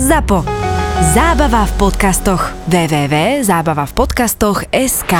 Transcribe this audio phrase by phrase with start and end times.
[0.00, 0.48] ZAPO.
[1.12, 2.56] Zábava v podcastoch.
[2.72, 5.12] www.zábavavpodcastoch.sk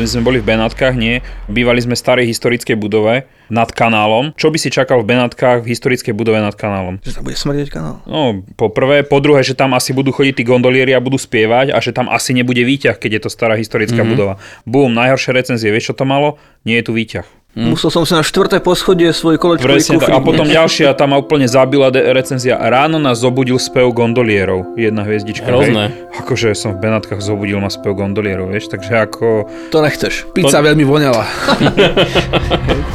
[0.00, 1.20] My sme boli v Benátkach, nie.
[1.52, 4.32] Bývali sme v starej historickej budove nad kanálom.
[4.40, 6.96] Čo by si čakal v Benátkach v historickej budove nad kanálom?
[7.04, 8.00] Že tam bude smrdeť kanál.
[8.08, 11.76] No, po prvé, po druhé, že tam asi budú chodiť tí gondolieri a budú spievať
[11.76, 14.16] a že tam asi nebude výťah, keď je to stará historická mm-hmm.
[14.16, 14.40] budova.
[14.64, 16.40] Bum, najhoršie recenzie, vieš čo to malo?
[16.64, 17.41] Nie je tu výťah.
[17.52, 17.76] Mm.
[17.76, 20.16] Musel som si na štvrté poschodie svoj kolečkový Presne kufrík.
[20.16, 22.56] A potom ďalšia, tam ma úplne zabila de- recenzia.
[22.56, 24.72] Ráno nás zobudil spev gondolierov.
[24.72, 25.52] Jedna hviezdička.
[25.52, 25.92] Hrozné.
[25.92, 26.24] Hej.
[26.24, 28.72] Akože som v Benátkach zobudil ma spev gondolierov, vieš.
[28.72, 29.52] Takže ako...
[29.68, 30.32] To nechceš.
[30.32, 31.28] Pizza veľmi voňala.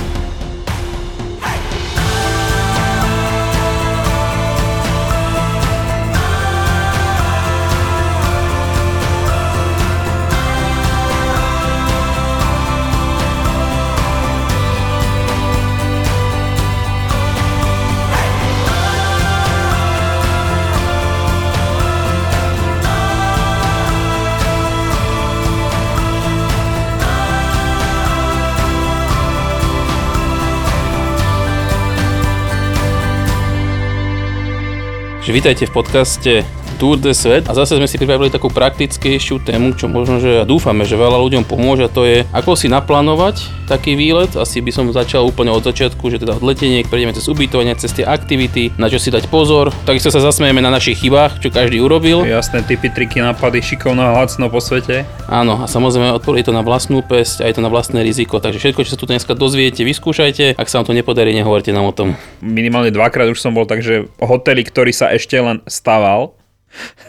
[35.26, 36.46] že vítajte v podcaste
[36.78, 40.86] Tour de Svet a zase sme si pripravili takú praktickejšiu tému, čo možno, že dúfame,
[40.86, 44.30] že veľa ľuďom pomôže a to je, ako si naplánovať taký výlet.
[44.38, 47.90] Asi by som začal úplne od začiatku, že teda od leteniek prejdeme cez ubytovanie, cez
[47.90, 49.74] tie aktivity, na čo si dať pozor.
[49.82, 52.22] Takisto sa zasmejeme na našich chybách, čo každý urobil.
[52.22, 55.02] Jasné, typy, triky, nápady, šikovná hlacno po svete.
[55.26, 58.62] Áno, a samozrejme odporí to na vlastnú pesť a je to na vlastné riziko, takže
[58.62, 60.54] všetko, čo sa tu dneska dozviete, vyskúšajte.
[60.54, 62.14] Ak sa vám to nepodarí, nehovorte nám o tom.
[62.38, 66.36] Minimálne dvakrát už som bol, takže hotely, ktorý sa ešte len staval,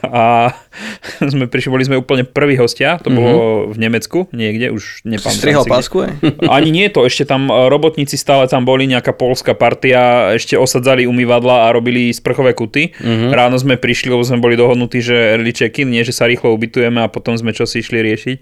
[0.06, 0.54] a
[1.34, 5.66] sme prišli, boli sme úplne prví hostia, to bolo v Nemecku, niekde, už nepamätám Strihal
[5.68, 6.12] pásku, aj?
[6.56, 11.10] Ani nie to, ešte tam e, robotníci stále tam boli, nejaká polská partia, ešte osadzali
[11.10, 12.96] umývadla a robili sprchové kuty.
[13.34, 17.02] Ráno sme prišli, lebo sme boli dohodnutí, že early check-in, nie, že sa rýchlo ubytujeme
[17.04, 18.38] a potom sme čo si išli riešiť.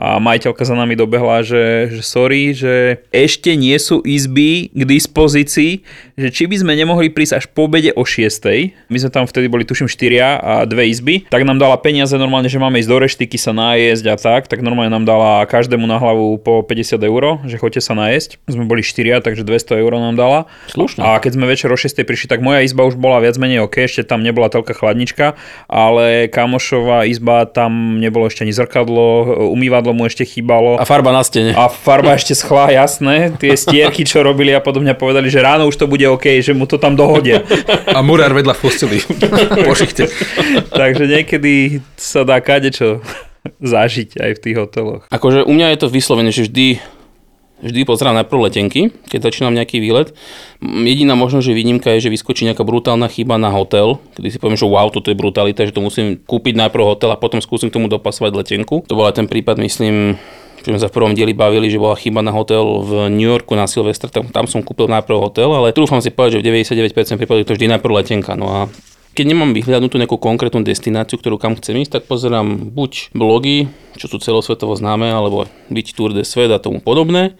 [0.00, 5.84] A majiteľka za nami dobehla, že, že sorry, že ešte nie sú izby k dispozícii,
[6.16, 8.88] že či by sme nemohli prísť až po obede o 6.
[8.88, 12.48] My sme tam vtedy boli tuším 4 a dve izby, tak nám dala peniaze normálne,
[12.48, 16.00] že máme ísť do reštiky sa najesť a tak, tak normálne nám dala každému na
[16.00, 18.40] hlavu po 50 eur, že choďte sa najesť.
[18.48, 20.50] Sme boli 4, takže 200 eur nám dala.
[20.72, 21.04] Slušne.
[21.04, 23.84] A keď sme večer o 6 prišli, tak moja izba už bola viac menej OK,
[23.84, 25.36] ešte tam nebola toľká chladnička,
[25.68, 29.06] ale kamošová izba tam nebolo ešte ani zrkadlo,
[29.52, 30.78] umývadlo mu ešte chýbalo.
[30.78, 31.50] A farba na stene.
[31.58, 35.74] A farba ešte schla, jasné, tie stierky, čo robili a podobne povedali, že ráno už
[35.74, 37.42] to bude OK, že mu to tam dohodia.
[37.90, 39.02] A murár vedľa v posteli.
[39.66, 40.06] po šichte.
[40.70, 43.02] Takže niekedy sa dá kadečo
[43.58, 45.02] zažiť aj v tých hoteloch.
[45.10, 46.78] Akože u mňa je to vyslovene, že vždy
[47.62, 50.10] vždy pozerám najprv letenky, keď začínam nejaký výlet.
[50.60, 54.58] Jediná možnosť, že výnimka je, že vyskočí nejaká brutálna chyba na hotel, kedy si poviem,
[54.58, 57.78] že wow, toto je brutalita, že to musím kúpiť najprv hotel a potom skúsim k
[57.78, 58.82] tomu dopasovať letenku.
[58.90, 60.18] To bol aj ten prípad, myslím,
[60.62, 63.54] čo sme sa v prvom dieli bavili, že bola chyba na hotel v New Yorku
[63.58, 67.18] na Silvestre, tam, tam som kúpil najprv hotel, ale trúfam si povedať, že v 99%
[67.18, 68.34] prípadov to vždy najprv letenka.
[68.38, 68.60] No a
[69.12, 73.68] keď nemám vyhľadnutú nejakú konkrétnu destináciu, ktorú kam chcem ísť, tak pozerám buď blogy,
[74.00, 77.36] čo sú celosvetovo známe, alebo byť Tour de Svet a tomu podobné.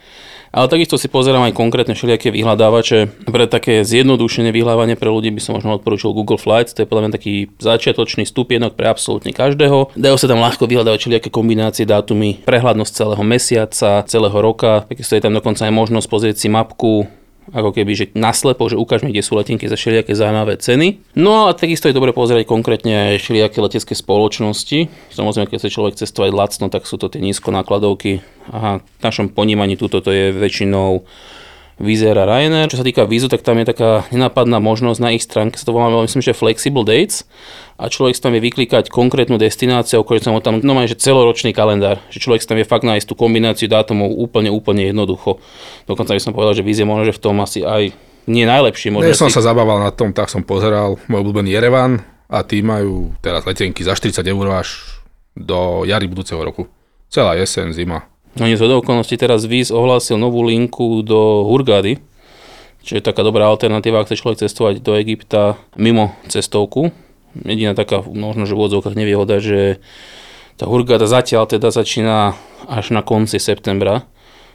[0.53, 3.25] Ale takisto si pozerám aj konkrétne všelijaké vyhľadávače.
[3.25, 7.09] Pre také zjednodušené vyhľadávanie pre ľudí by som možno odporúčil Google Flights, to je podľa
[7.09, 9.97] mňa taký začiatočný stupienok pre absolútne každého.
[9.97, 14.85] Dajú sa tam ľahko vyhľadávať všelijaké kombinácie, dátumy, prehľadnosť celého mesiaca, celého roka.
[14.93, 17.09] Takisto je tam dokonca aj možnosť pozrieť si mapku
[17.53, 21.05] ako keby, že naslepo, že ukáž mi, kde sú letenky za všelijaké zaujímavé ceny.
[21.15, 24.89] No a takisto je dobre pozerať konkrétne aj všelijaké letecké spoločnosti.
[25.13, 28.25] Samozrejme, keď chce človek cestovať lacno, tak sú to tie nízkonákladovky.
[28.51, 31.05] A v našom ponímaní túto to je väčšinou
[31.83, 32.71] Vizer a Ryanair.
[32.71, 35.75] Čo sa týka vízu, tak tam je taká nenápadná možnosť na ich stránke, sa to
[35.75, 37.27] volá, myslím, že Flexible Dates
[37.75, 41.51] a človek si tam vie vyklikať konkrétnu destináciu, okolo sa mu tam no že celoročný
[41.51, 45.43] kalendár, že človek si tam vie fakt nájsť tú kombináciu dátumov úplne, úplne jednoducho.
[45.91, 47.91] Dokonca by som povedal, že vízie možno, že v tom asi aj
[48.31, 48.95] nie najlepšie.
[48.95, 49.35] Možno Ja som si...
[49.35, 53.83] sa zabával na tom, tak som pozeral môj obľúbený Jerevan a tí majú teraz letenky
[53.83, 55.03] za 40 eur až
[55.35, 56.71] do jary budúceho roku.
[57.11, 58.12] Celá jeseň, zima.
[58.33, 62.01] No nie z okolností teraz Viz ohlásil novú linku do Hurgady,
[62.81, 66.91] čo je taká dobrá alternatíva, ak chce človek cestovať do Egypta mimo cestovku.
[67.45, 69.85] Jediná taká, možno, že v odzovkách nevýhoda, že
[70.57, 72.37] tá Hurgada zatiaľ teda začína
[72.69, 74.05] až na konci septembra.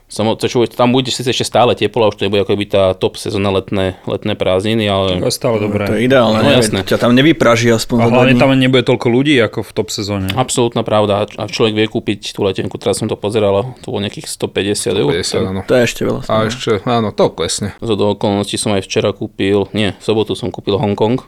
[0.07, 2.65] Som, to, čo, tam bude síce ešte stále teplo, a už to nebude ako by
[2.65, 5.83] tá top sezóna letné, letné prázdniny, ale To je stále dobré.
[5.83, 6.79] To je ideálne, No, jasné.
[6.81, 10.31] ťa tam nevypraží aspoň A hlavne tam nebude toľko ľudí ako v top sezóne.
[10.31, 11.27] absolútna pravda.
[11.35, 15.11] A človek vie kúpiť tú letenku, teraz som to pozeral, to bolo nejakých 150 eur.
[15.11, 15.61] 50, áno.
[15.67, 16.21] To je ešte veľa.
[16.23, 17.75] A ešte, áno, to klesne.
[17.77, 21.19] Z do okolností som aj včera kúpil, nie, v sobotu som kúpil Hongkong,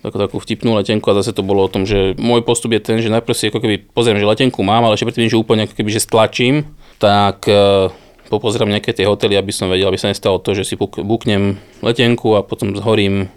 [0.00, 2.96] takú, takú vtipnú letenku a zase to bolo o tom, že môj postup je ten,
[2.96, 5.76] že najprv si ako keby pozriem, že letenku mám, ale ešte predtým, že úplne ako
[5.76, 6.64] keby, že stlačím,
[6.96, 7.92] tak e,
[8.32, 11.60] popozerám nejaké tie hotely, aby som vedel, aby sa nestalo to, že si buk- buknem
[11.84, 13.28] letenku a potom zhorím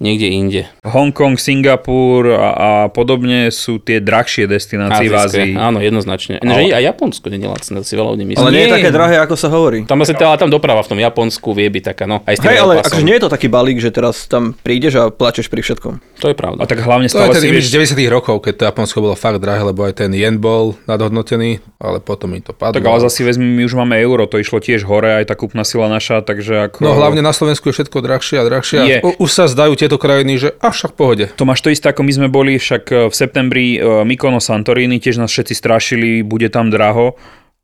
[0.00, 0.62] niekde inde.
[0.80, 5.52] Hongkong, Singapur a, a podobne sú tie drahšie destinácie v Ázii.
[5.54, 6.40] Áno, jednoznačne.
[6.40, 8.40] No, že aj Japonsko nie je lacné, si veľa ľudí myslí.
[8.40, 8.76] Ale nie je Nie.
[8.80, 9.84] také drahé, ako sa hovorí.
[9.84, 12.48] Tam asi tá, tam doprava v tom Japonsku vie byť taká, no, aj s tým
[12.48, 15.60] Hej, ale akože nie je to taký balík, že teraz tam prídeš a plačeš pri
[15.60, 16.00] všetkom.
[16.24, 16.64] To je pravda.
[16.64, 17.92] A tak hlavne To je stále ten si imidž vieš...
[18.00, 22.00] 90 rokov, keď to Japonsko bolo fakt drahé, lebo aj ten yen bol nadhodnotený, ale
[22.00, 22.80] potom mi to padlo.
[22.80, 25.64] Tak ale zase vezmi, my už máme euro, to išlo tiež hore, aj tá kúpna
[25.68, 26.84] sila naša, takže ako...
[26.84, 28.78] No hlavne na Slovensku je všetko drahšie a drahšie.
[28.88, 28.98] Je.
[29.04, 31.26] A už sa zdajú tieto krajiny, že až však pohode.
[31.34, 34.96] To máš to isté, ako my sme boli však e, v septembri e, Mykono Santorini,
[34.96, 37.18] tiež nás všetci strašili, bude tam draho.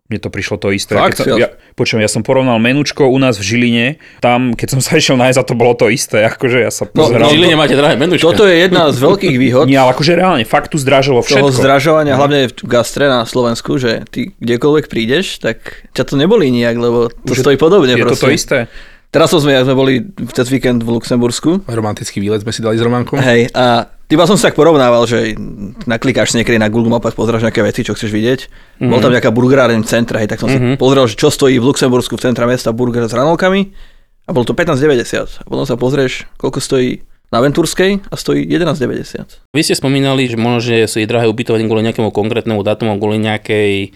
[0.07, 0.95] Mne to prišlo to isté.
[0.95, 1.19] Fakt?
[1.19, 3.87] Keď som, ja, počujem, ja som porovnal menučko u nás v Žiline,
[4.19, 7.07] tam, keď som sa išiel nájsť, a to bolo to isté, akože ja sa No,
[7.07, 7.27] pozeral.
[7.27, 8.23] v Žiline máte drahé menučka.
[8.25, 11.59] Toto je jedna z veľkých výhod Nie, ale akože reálne, fakt tu zdražilo toho všetko.
[11.59, 16.75] zdražovania, hlavne v gastre na Slovensku, že ty kdekoľvek prídeš, tak ťa to nebolí nijak,
[16.75, 17.91] lebo to Už je- stojí podobne.
[17.93, 18.31] Je to to proste.
[18.33, 18.59] isté.
[19.11, 19.95] Teraz sme, sme boli
[20.35, 23.17] cez víkend v Luxembursku, Romantický výlet sme si dali s Románkom.
[23.23, 25.35] hej, a Iba som si tak porovnával, že
[25.83, 28.41] naklikáš si niekedy na Google mapách, pozráš nejaké veci, čo chceš vidieť.
[28.47, 28.87] Mm-hmm.
[28.87, 30.79] Bol tam nejaká burgeráreň v centre, hej, tak som mm-hmm.
[30.79, 33.75] si pozrel, že čo stojí v Luxembursku v centre mesta burger s ranolkami
[34.27, 35.43] a bolo to 15,90.
[35.43, 37.03] A potom sa pozrieš, koľko stojí
[37.35, 39.51] na Venturskej a stojí 11,90.
[39.51, 43.91] Vy ste spomínali, že možno, že sú drahé ubytovanie kvôli nejakému konkrétnemu datumu, kvôli nejakej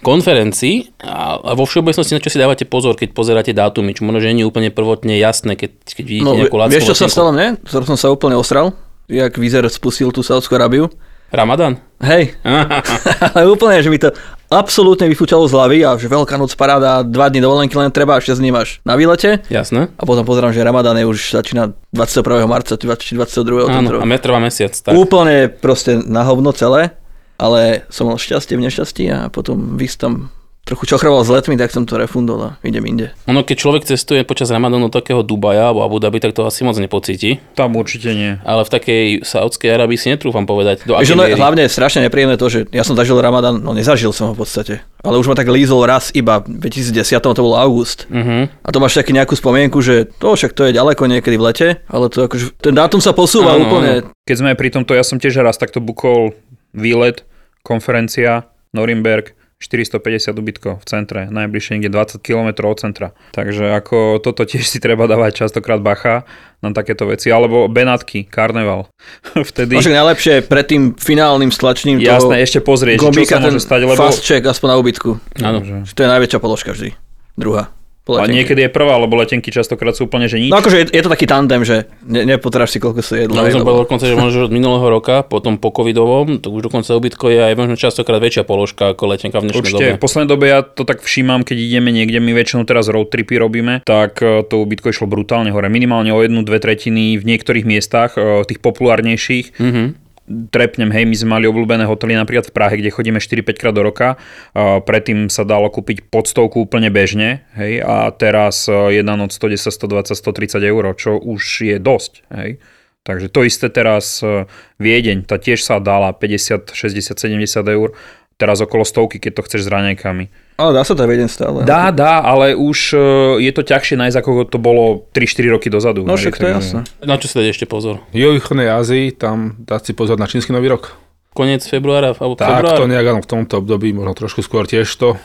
[0.00, 4.20] konferencii a, a vo všeobecnosti na čo si dávate pozor, keď pozeráte dátumy, čo možno,
[4.20, 7.08] že nie je úplne prvotne jasné, keď, keď vidíte No, nejakú lacnú vieš, čo sa
[7.08, 7.60] stalo mne?
[7.62, 8.72] Ktorý som sa úplne osral,
[9.06, 10.88] jak Vizer spustil tú Saudskú Arabiu.
[11.30, 11.78] Ramadan?
[12.02, 12.34] Hej,
[13.38, 14.10] ale úplne, že mi to
[14.50, 18.20] absolútne vyfúčalo z hlavy a že Veľká noc paráda, dva dní dovolenky len treba a
[18.20, 19.38] 6 dní máš na výlete.
[19.46, 19.94] Jasné.
[19.94, 22.50] A potom pozerám, že Ramadan je už začína 21.
[22.50, 23.70] marca, či 22.
[23.70, 24.74] Áno, a me- trvá mesiac.
[24.74, 24.90] Tak.
[24.90, 26.98] Úplne proste na hovno celé,
[27.40, 30.28] ale som mal šťastie v nešťastí a potom vys tam
[30.70, 33.10] trochu čochroval s letmi, tak som to refundol a idem inde.
[33.26, 36.62] Ono, keď človek cestuje počas Ramadanu do takého Dubaja alebo Abu Dhabi, tak to asi
[36.62, 37.42] moc nepocíti.
[37.58, 38.38] Tam určite nie.
[38.46, 40.86] Ale v takej Saudskej Arabii si netrúfam povedať.
[40.86, 43.74] Do akej ono, je hlavne je strašne nepríjemné to, že ja som zažil Ramadan, no
[43.74, 47.42] nezažil som ho v podstate, ale už ma tak lízol raz iba v 2010, to
[47.42, 48.06] bol august.
[48.06, 48.62] Mhm.
[48.62, 51.68] A to máš taký nejakú spomienku, že to však to je ďaleko niekedy v lete,
[51.90, 54.06] ale to akože, ten dátum sa posúva Áno, úplne.
[54.28, 56.36] Keď sme pri tomto, ja som tiež raz takto bukol
[56.70, 57.26] výlet,
[57.62, 63.12] konferencia, Norimberg, 450 ubytkov v centre, najbližšie niekde 20 km od centra.
[63.36, 66.24] Takže ako toto tiež si treba dávať častokrát bacha
[66.64, 67.28] na takéto veci.
[67.28, 68.88] Alebo Benátky, karneval.
[69.52, 74.00] Vtedy, však najlepšie pred tým finálnym stlačením jasné, ešte pozrieť, čo sa môže stať, lebo
[74.00, 75.10] fast check aspoň na ubytku.
[75.44, 75.84] Áno.
[75.84, 76.96] To je najväčšia položka vždy.
[77.36, 77.68] Druhá.
[78.00, 80.48] Po a niekedy je prvá, lebo letenky častokrát sú úplne, že nič.
[80.48, 83.36] No akože je, je to taký tandem, že ne, nepotráš si koľko sa jedlo.
[83.36, 86.88] No, som povedal dokonca, že možno od minulého roka, potom po covidovom, to už dokonca
[86.96, 89.98] ubytko je aj možno častokrát väčšia položka ako letenka v dnešnej Určite, dobe.
[90.00, 93.36] v poslednej dobe ja to tak všímam, keď ideme niekde, my väčšinou teraz road tripy
[93.36, 97.68] robíme, tak e, to ubytko išlo brutálne hore, minimálne o jednu, dve tretiny v niektorých
[97.68, 99.60] miestach, e, tých populárnejších.
[99.60, 100.09] Mhm.
[100.30, 103.82] Trepnem, hej, my sme mali obľúbené hotely napríklad v Prahe, kde chodíme 4-5 krát do
[103.82, 104.14] roka.
[104.54, 109.58] Predtým sa dalo kúpiť pod stovku úplne bežne, hej, a teraz e, jedna noc 110,
[109.74, 112.62] 120, 130 eur, čo už je dosť, hej.
[113.02, 114.46] Takže to isté teraz e,
[114.78, 117.98] Viedeň, tá tiež sa dala 50, 60, 70 eur,
[118.38, 120.30] teraz okolo stovky, keď to chceš s raňajkami.
[120.60, 121.64] Ale dá sa to vedieť stále.
[121.64, 122.98] Dá, dá, ale už e,
[123.40, 126.04] je to ťažšie nájsť, ako to bolo 3-4 roky dozadu.
[126.04, 126.80] No však to je jasné.
[127.00, 128.04] Na čo si dať ešte pozor?
[128.10, 130.92] V juhovýchodnej Ázii, tam dať si pozor na čínsky nový rok.
[131.30, 132.76] Koniec februára alebo Tak február?
[132.76, 135.16] to nejak áno, v tomto období, možno trošku skôr tiež to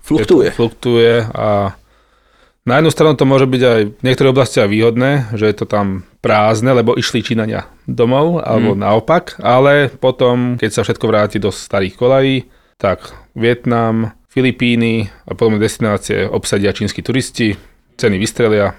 [0.00, 0.52] Fluktuje.
[0.52, 1.74] fluktuje a
[2.62, 5.86] na jednu stranu to môže byť aj v niektorých oblastiach výhodné, že je to tam
[6.18, 8.82] prázdne, lebo išli Číňania domov, alebo Mm.
[8.82, 12.36] naopak, ale potom, keď sa všetko vráti do starých kolají,
[12.74, 17.56] tak Vietnam, Filipíny a podobné destinácie obsadia čínsky turisti,
[17.96, 18.76] ceny vystrelia,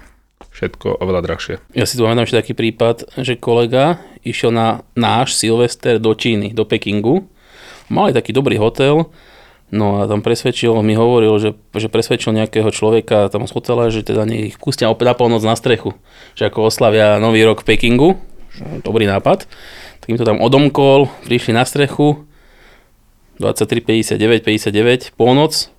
[0.54, 1.54] všetko oveľa drahšie.
[1.74, 6.54] Ja si tu pamätám ešte taký prípad, že kolega išiel na náš Silvester do Číny,
[6.54, 7.26] do Pekingu.
[7.90, 9.10] Mali taký dobrý hotel,
[9.74, 14.06] no a tam presvedčil, mi hovoril, že, že presvedčil nejakého človeka tam z hotela, že
[14.06, 15.90] teda nech ich pustia opäť na polnoc na strechu.
[16.38, 18.14] Že ako oslavia nový rok v Pekingu.
[18.86, 19.50] Dobrý nápad.
[19.98, 22.28] Tak im to tam odomkol, prišli na strechu,
[23.38, 25.70] 23, 59, 59, polnoc,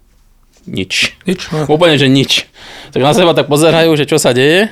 [0.68, 1.16] nič.
[1.24, 1.68] Nič, no.
[1.76, 2.48] Úplne, že nič.
[2.92, 4.68] Tak na seba tak pozerajú, že čo sa deje,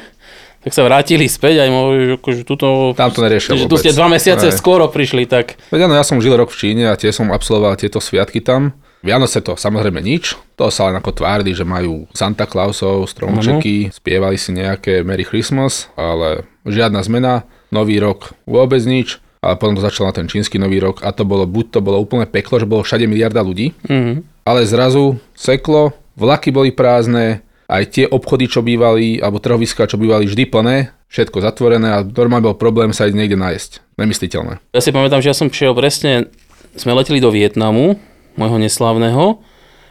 [0.68, 2.92] tak sa vrátili späť aj mohli, že akože tuto...
[2.98, 4.58] Tam to neriešia že tu ste dva mesiace Hej.
[4.58, 7.80] skoro prišli, tak Veď áno, ja som žil rok v Číne a tiež som absolvoval
[7.80, 8.76] tieto sviatky tam.
[9.06, 14.42] Vianoce to samozrejme nič, to sa len ako tvárili, že majú Santa Clausov, stromčeky, spievali
[14.42, 20.08] si nejaké Merry Christmas, ale žiadna zmena, nový rok vôbec nič, ale potom to začal
[20.08, 22.82] na ten čínsky nový rok a to bolo, buď to bolo úplne peklo, že bolo
[22.84, 24.44] všade miliarda ľudí, Mhm.
[24.44, 30.24] ale zrazu seklo, vlaky boli prázdne, aj tie obchody, čo bývali, alebo trhoviská, čo bývali
[30.24, 30.76] vždy plné,
[31.12, 34.00] všetko zatvorené a normálne bol problém sa ísť niekde nájsť.
[34.00, 34.64] Nemysliteľné.
[34.72, 36.32] Ja si pamätám, že ja som šiel presne,
[36.80, 38.00] sme leteli do Vietnamu,
[38.40, 39.44] môjho neslávneho,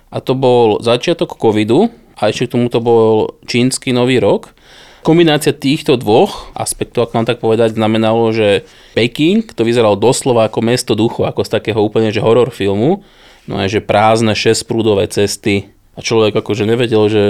[0.09, 4.57] a to bol začiatok covidu a ešte k tomu to bol čínsky nový rok.
[5.07, 8.67] Kombinácia týchto dvoch aspektov, ak mám tak povedať, znamenalo, že
[8.99, 13.07] Peking to vyzeralo doslova ako mesto duchu, ako z takého úplne že horor filmu,
[13.47, 17.25] no aj že prázdne šesprúdové cesty a človek akože nevedel, že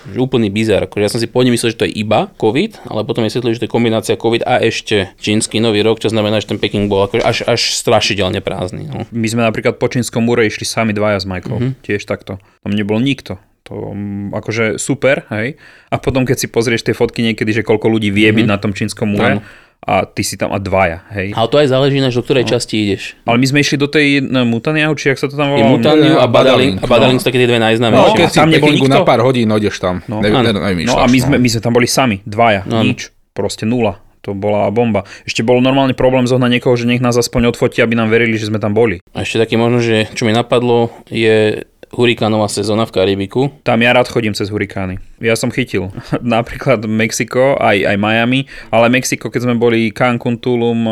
[0.00, 0.88] že úplný bizar.
[0.88, 3.60] Akože ja som si pôvodne myslel, že to je iba COVID, ale potom vysvetlili, že
[3.60, 7.04] to je kombinácia COVID a ešte čínsky nový rok, čo znamená, že ten Peking bol
[7.04, 8.88] akože až, až strašidelne prázdny.
[8.88, 9.04] No.
[9.12, 11.60] My sme napríklad po čínskom múre išli sami dvaja s Michael, Mhm.
[11.60, 11.84] mm-hmm.
[11.84, 12.40] tiež takto.
[12.40, 13.36] Tam nebol nikto.
[13.70, 15.54] To mm, akože super, hej.
[15.88, 18.74] A potom keď si pozrieš tie fotky niekedy, že koľko ľudí vie byť na tom
[18.74, 19.46] čínskom múre
[19.80, 21.32] a ty si tam a dvaja, hej.
[21.32, 23.16] Ale to aj záleží, na do ktorej časti ideš.
[23.24, 25.78] Ale my sme išli do tej no, Mutaniahu, či jak sa to tam Je volalo?
[25.80, 26.76] Mutaniu a a Badaling, Badaling.
[26.76, 28.12] A Badaling sú také tie dve No, najznámejšie.
[28.12, 28.92] keď a si tam nebol nikto?
[28.92, 30.04] na pár hodín ideš tam.
[30.04, 30.20] No.
[30.20, 32.84] Ne, ne, nevymýšľaš, No a my sme, my sme tam boli sami, dvaja, Áno.
[32.84, 33.08] nič.
[33.32, 34.02] Proste nula.
[34.20, 35.08] To bola bomba.
[35.24, 38.52] Ešte bol normálny problém zohnať niekoho, že nech nás aspoň odfotí, aby nám verili, že
[38.52, 39.00] sme tam boli.
[39.16, 43.50] A ešte taký možno, že čo mi napadlo, je hurikánová sezóna v Karibiku.
[43.66, 45.02] Tam ja rád chodím cez hurikány.
[45.18, 45.90] Ja som chytil
[46.22, 50.86] napríklad Mexiko, aj, aj Miami, ale Mexiko, keď sme boli Cancun, Tulum,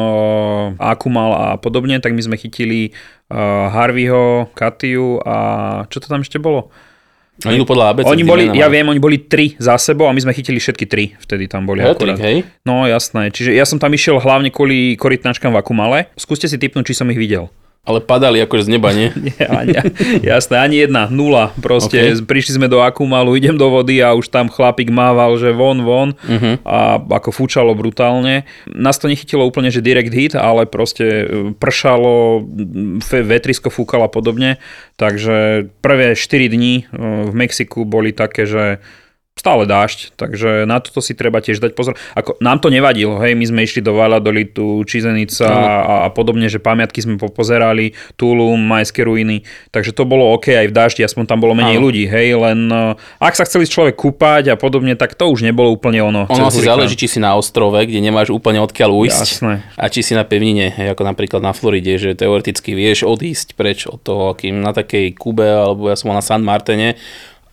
[0.76, 2.90] Akumal a podobne, tak my sme chytili
[3.30, 5.36] Harveyho, Katiu a
[5.86, 6.74] čo to tam ešte bolo?
[7.46, 8.10] Oni idú podľa ABC.
[8.10, 11.14] oni boli, ja viem, oni boli tri za sebou a my sme chytili všetky tri,
[11.22, 12.42] vtedy tam boli Hattrick, hej?
[12.66, 16.10] No jasné, čiže ja som tam išiel hlavne kvôli korytnačkám v Akumale.
[16.18, 17.46] Skúste si typnúť, či som ich videl.
[17.88, 19.08] Ale padali akože z neba, nie?
[19.26, 19.72] Nie, ani,
[20.20, 21.56] jasné, ani jedna, nula.
[21.56, 22.20] Proste Okay.
[22.20, 26.12] prišli sme do Akumalu, idem do vody a už tam chlapík mával, že von, von
[26.28, 26.68] Mhm.
[26.68, 28.44] a ako fúčalo brutálne.
[28.68, 31.24] Nás to nechytilo úplne, že direct hit, ale proste e,
[31.56, 32.44] pršalo,
[33.24, 34.60] vetrisko fúkalo a podobne.
[35.00, 36.84] Takže prvé 4 dní e,
[37.24, 38.84] v Mexiku boli také, že
[39.38, 41.94] stále dážď, takže na toto si treba tiež dať pozor.
[42.18, 46.58] Ako, nám to nevadilo, hej, my sme išli do Valladolitu, Čizenica a, a podobne, že
[46.58, 51.38] pamiatky sme popozerali, Tulum, Majské ruiny, takže to bolo OK aj v daždi, aspoň tam
[51.38, 51.86] bolo menej Áno.
[51.86, 55.70] ľudí, hej, len uh, ak sa chceli človek kúpať a podobne, tak to už nebolo
[55.70, 56.26] úplne ono.
[56.26, 56.74] Ono hurikán.
[56.74, 59.22] záleží, či si na ostrove, kde nemáš úplne odkiaľ ujsť.
[59.22, 59.54] Jasné.
[59.78, 63.86] A či si na pevnine, hej, ako napríklad na Floride, že teoreticky vieš odísť preč
[63.86, 66.98] od toho, kým na takej Kube, alebo ja som na San Martene,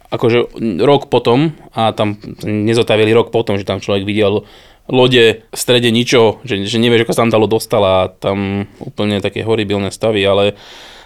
[0.10, 4.46] akože rok potom, a tam nezotavili rok potom, že tam človek videl
[4.86, 9.18] lode v strede ničoho, že, že nevieš, ako sa tam dalo dostala a tam úplne
[9.18, 10.54] také horibilné stavy, ale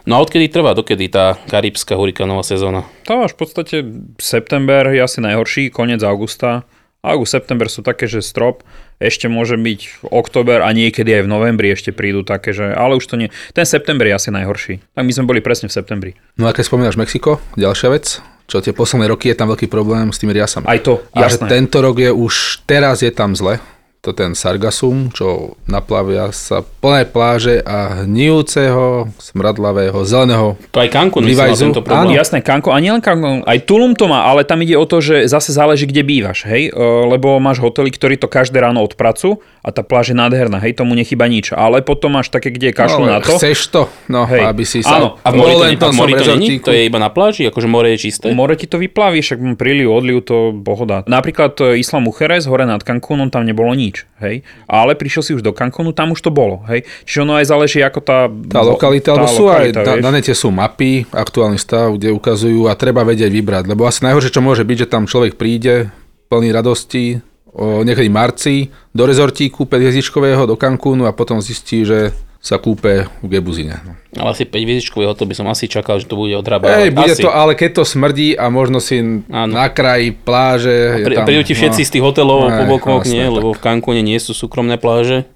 [0.04, 2.84] no a odkedy trvá, dokedy tá karibská hurikánová sezóna?
[3.08, 3.76] To až v podstate
[4.20, 6.68] september je asi najhorší, koniec augusta.
[7.00, 8.60] August, september sú také, že strop,
[9.00, 13.08] ešte môže byť október a niekedy aj v novembri ešte prídu také, že, ale už
[13.08, 13.32] to nie.
[13.56, 14.84] Ten september je asi najhorší.
[15.00, 16.12] Tak my sme boli presne v septembri.
[16.36, 20.10] No a keď spomínaš Mexiko, ďalšia vec, čo tie posledné roky je tam veľký problém
[20.10, 20.66] s tými riasami.
[20.66, 21.48] Aj to, A že jasné.
[21.48, 23.62] tento rok je už, teraz je tam zle.
[24.00, 30.56] To ten Sargasum, čo naplavia sa plné pláže a hnijúceho, smradlavého, zeleného.
[30.72, 31.64] To aj mal Vyvajzu.
[31.68, 31.88] tento Áno.
[32.08, 32.16] problém.
[32.16, 35.28] Jasné, Kanko, a nielen Kanko, aj Tulum to má, ale tam ide o to, že
[35.28, 39.74] zase záleží, kde bývaš, hej, E, lebo máš hotely, ktorí to každé ráno odpracujú a
[39.74, 43.12] tá pláž je nádherná, hej, tomu nechyba nič, ale potom máš také, kde kašľú No,
[43.12, 43.36] na to.
[43.36, 43.82] Chceš to?
[44.08, 44.48] No, Hej.
[44.48, 44.96] aby si sa...
[45.02, 45.20] Áno.
[45.26, 46.48] A v mori to, nie, v mori to není?
[46.64, 47.50] To je iba na pláži?
[47.50, 48.32] Akože more je čisté?
[48.32, 51.04] More ti to vyplaví, však príliv, odliv, to pohoda.
[51.10, 53.89] Napríklad e, Isla Mujeres, hore nad Cancúnom, tam nebolo nič,
[54.20, 54.46] hej.
[54.68, 56.86] Ale prišiel si už do Cancúnu, tam už to bolo, hej.
[57.08, 58.28] Čiže ono aj záleží, ako tá...
[58.30, 62.78] Tá lokalita, alebo sú aj, lokalita, na, nete sú mapy, aktuálny stav, kde ukazujú a
[62.78, 65.90] treba vedieť vybrať, lebo asi najhoršie, čo môže byť, že tam človek príde
[66.30, 72.14] plný radosti, o niekedy marci, do rezortíku 5 hviezdičkového do Cancúnu a potom zistí, že
[72.40, 73.84] sa kúpe v Gebuzine.
[73.84, 73.94] No.
[74.16, 76.88] Ale asi 5 vizičkový hotel by som asi čakal, že to bude odrábať.
[76.88, 77.22] Ej, bude asi.
[77.22, 78.96] to, ale keď to smrdí a možno si
[79.28, 79.52] Áno.
[79.52, 81.04] na kraji pláže...
[81.04, 83.22] Pri, tam, prídu ti všetci z tých hotelov po bokoch, nie?
[83.22, 83.36] tak.
[83.36, 85.28] Lebo v Cancúne nie sú súkromné pláže.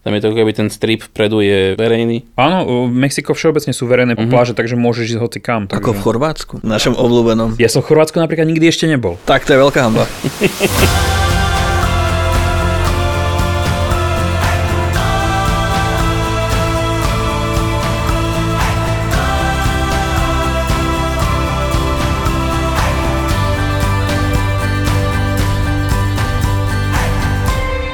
[0.00, 2.24] Tam je to, keby ten strip vpredu je verejný.
[2.32, 4.28] Áno, v Mexiko všeobecne sú verejné Mhm.
[4.28, 5.64] pláže, takže môžeš ísť hoci kam.
[5.66, 6.00] Ako v Takže...
[6.00, 7.56] Chorvátsku, našom obľúbenom.
[7.56, 9.16] Ja som v Chorvátsku napríklad nikdy ešte nebol.
[9.24, 10.04] Tak to je veľká hamba.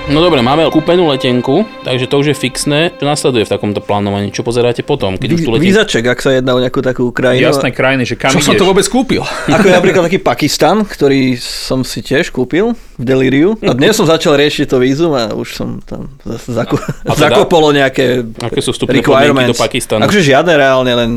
[0.07, 2.95] No dobre, máme kúpenú letenku, takže to už je fixné.
[2.95, 4.31] Čo nasleduje v takomto plánovaní?
[4.31, 5.67] Čo pozeráte potom, keď už tú letenku...
[5.67, 7.51] Vízaček, ak sa jedná o nejakú takú krajinu.
[7.51, 8.63] Jasné krajiny, že kam Čo som ideš.
[8.63, 9.27] to vôbec kúpil?
[9.51, 13.59] Ako je napríklad taký Pakistan, ktorý som si tiež kúpil v Deliriu.
[13.67, 17.43] A dnes som začal riešiť to vízum a už som tam zase zaku- A teda-
[17.43, 19.59] zakopolo nejaké Aké sú requirements.
[19.59, 20.07] do Pakistanu?
[20.07, 21.11] Akože žiadne reálne, len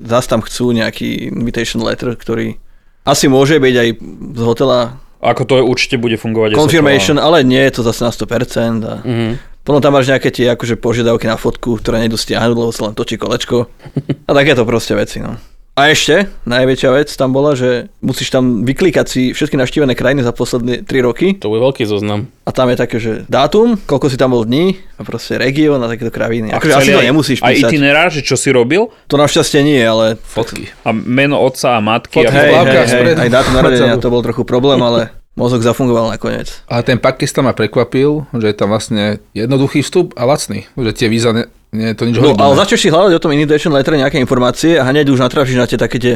[0.00, 2.56] zase tam chcú nejaký invitation letter, ktorý
[3.04, 3.88] asi môže byť aj
[4.32, 6.56] z hotela Ako to určite bude fungovať.
[6.56, 9.30] confirmation, ale nie je to zase na 100% a Mhm.
[9.60, 12.94] potom tam máš nejaké tie akože požiadavky na fotku, ktoré nejdu stiahnuť, lebo sa len
[12.94, 13.68] točí kolečko
[14.28, 15.36] a takéto proste veci, no.
[15.72, 20.30] A ešte, najväčšia vec tam bola, že musíš tam vyklikať si všetky navštívené krajiny za
[20.30, 22.28] posledné 3 roky To bude veľký zoznam.
[22.42, 25.88] a tam je také, že dátum, koľko si tam bol dní a proste región a
[25.88, 26.52] takéto kraviny.
[26.52, 27.70] A Akože asi to nemusíš písať.
[27.70, 30.68] itinerár, že čo si robil To našťastie nie, ale Fotky.
[30.82, 32.18] a meno otca a matky.
[32.18, 36.12] Fotky a hej, hej, hej, aj dátum narodenia to bol trochu problém, ale mozog zafungoval
[36.12, 36.60] nakoniec.
[36.66, 40.68] Ale ten Pakistan ma prekvapil, že je tam vlastne jednoduchý vstup a lacný.
[40.74, 42.40] Že tie víza, ne, nie to nič No, hodné.
[42.40, 45.64] ale začneš si hľadať o tom invitation letter nejaké informácie a hneď už natrafíš na
[45.64, 46.14] tie také tie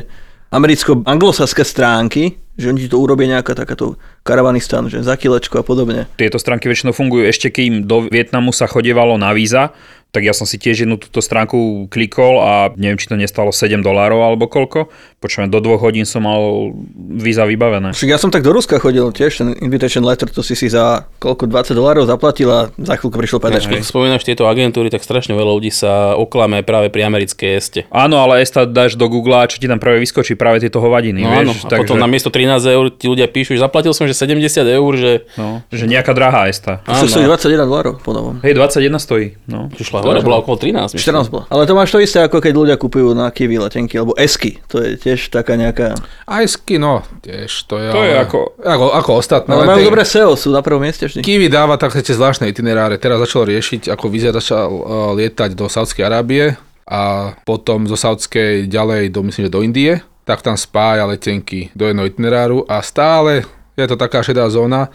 [0.51, 2.23] americko-anglosaské stránky,
[2.55, 6.07] že oni ti to urobia nejaká takáto karavanistan, že za kilečko a podobne.
[6.15, 9.75] Tieto stránky väčšinou fungujú ešte, kým do Vietnamu sa chodevalo na víza,
[10.14, 13.83] tak ja som si tiež jednu túto stránku klikol a neviem, či to nestalo 7
[13.83, 14.87] dolárov alebo koľko.
[15.18, 17.90] Počujem, do dvoch hodín som mal víza vybavené.
[17.90, 21.11] Však ja som tak do Ruska chodil tiež, ten invitation letter, to si si za
[21.18, 23.75] koľko, 20 dolárov zaplatil a za chvíľku prišlo Keď PDčko.
[23.83, 27.80] spomínaš tieto agentúry, tak strašne veľa ľudí sa oklame práve pri americkej este.
[27.90, 31.25] Áno, ale ESTA dáš do Google a čo ti tam práve vyskočí, práve tieto hovadiny,
[31.25, 31.66] No áno, vieš?
[31.66, 35.25] a potom namiesto 13 eur ti ľudia píšu, že zaplatil som že 70 eur, že
[35.40, 36.85] no, že nejaká drahá ESTA.
[36.85, 38.44] To stojí 21 dolárov po novom.
[38.44, 39.26] Hej, 21 stojí.
[39.49, 39.73] No.
[39.73, 40.97] prišla hore, bola okolo 13.
[40.97, 41.25] myslím.
[41.25, 41.45] 14 bola.
[41.49, 44.61] Ale to máš to isté, ako keď ľudia kupujú na Kiwi letenky, alebo esky.
[44.69, 45.97] To je tiež taká nejaká...
[46.29, 47.89] Aj ski, no, tiež to je...
[47.91, 49.51] To je ale- ako- ako, ako ostatné.
[49.57, 51.25] Ale majú dobré SEO, sú na prvom mieste vždy.
[51.25, 53.01] Kiwi dáva také tie zvláštne itineráre.
[53.01, 54.81] Teraz začal riešiť, ako vyzerá, začal uh,
[55.17, 60.05] lietať do Saudskej Arábie a potom zo Saudskej ďalej do, myslím, že do Indie.
[60.25, 63.45] Tak tam spája letenky do jedného itineráru a stále
[63.77, 64.89] je to taká šedá zóna.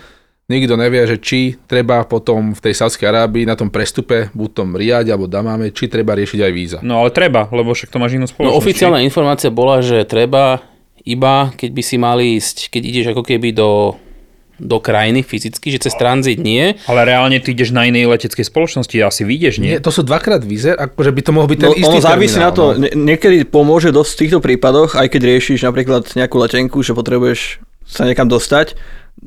[0.49, 4.69] Nikto nevie, že či treba potom v tej Saudskej Arábii na tom prestupe, buď tom
[4.73, 6.77] Riade alebo Damame, či treba riešiť aj víza.
[6.81, 8.49] no ale treba, lebo však to máš inú spoločnosť.
[8.49, 10.65] No oficiálna informácia bola, že treba
[11.05, 13.93] iba, keď by si mali ísť, keď ideš ako keby do,
[14.57, 16.73] do krajiny fyzicky, že cez tranzit nie.
[16.89, 19.77] Ale reálne ty ideš na inej leteckej spoločnosti, asi vyjdeš, nie?
[19.77, 22.37] Nie, to sú dvakrát vízer, akože by to mohol byť ten No, istý ono závisí
[22.37, 22.83] na to, no.
[22.83, 27.61] nie- niekedy pomôže dosť v týchto prípadoch, aj keď riešiš napríklad nejakú letenku, že potrebuješ
[27.85, 28.73] sa niekam dostať.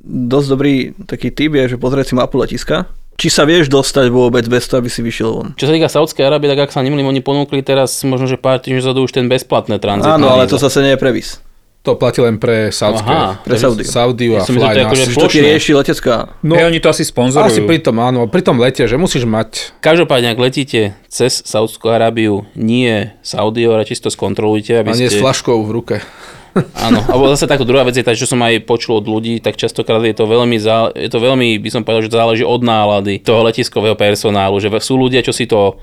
[0.03, 0.75] Dosť dobrý
[1.05, 2.89] taký tip je, že pozrieť si mapu letiska,
[3.21, 5.49] či sa vieš dostať vôbec bez toho, aby si vyšiel von.
[5.55, 8.59] Čo sa týka Saudskej Arábie, tak ak sa nemýlim, oni ponúkli teraz možno, že pár
[8.59, 10.09] týždňov zadu už ten bezplatné tranzit.
[10.09, 11.39] Áno, ale to zase nie je previs.
[11.83, 13.11] To platí len pre Saudské.
[13.11, 13.83] Aha, Pre Saudiu.
[13.83, 16.15] Saudiu a Ja som myslel, že to akože Že to ti rieši letecká.
[16.47, 17.51] No, Hej, oni to asi sponzorujú.
[17.51, 21.91] asi pri tom, áno, pri tom lete, že musíš mať Každopádne, ak letíte cez Saudskú
[21.91, 25.23] Arábiu, nie radšej si to skontrolujte, aby a nie s ste...
[25.27, 25.97] flaškou v ruke.
[26.77, 29.57] Áno, alebo zase takto druhá vec je tá, čo som aj počul od ľudí, tak
[29.57, 32.61] častokrát je to veľmi, zá, je to veľmi, by som povedal, že to záleží od
[32.61, 35.81] nálady toho letiskového personálu, že sú ľudia, čo si to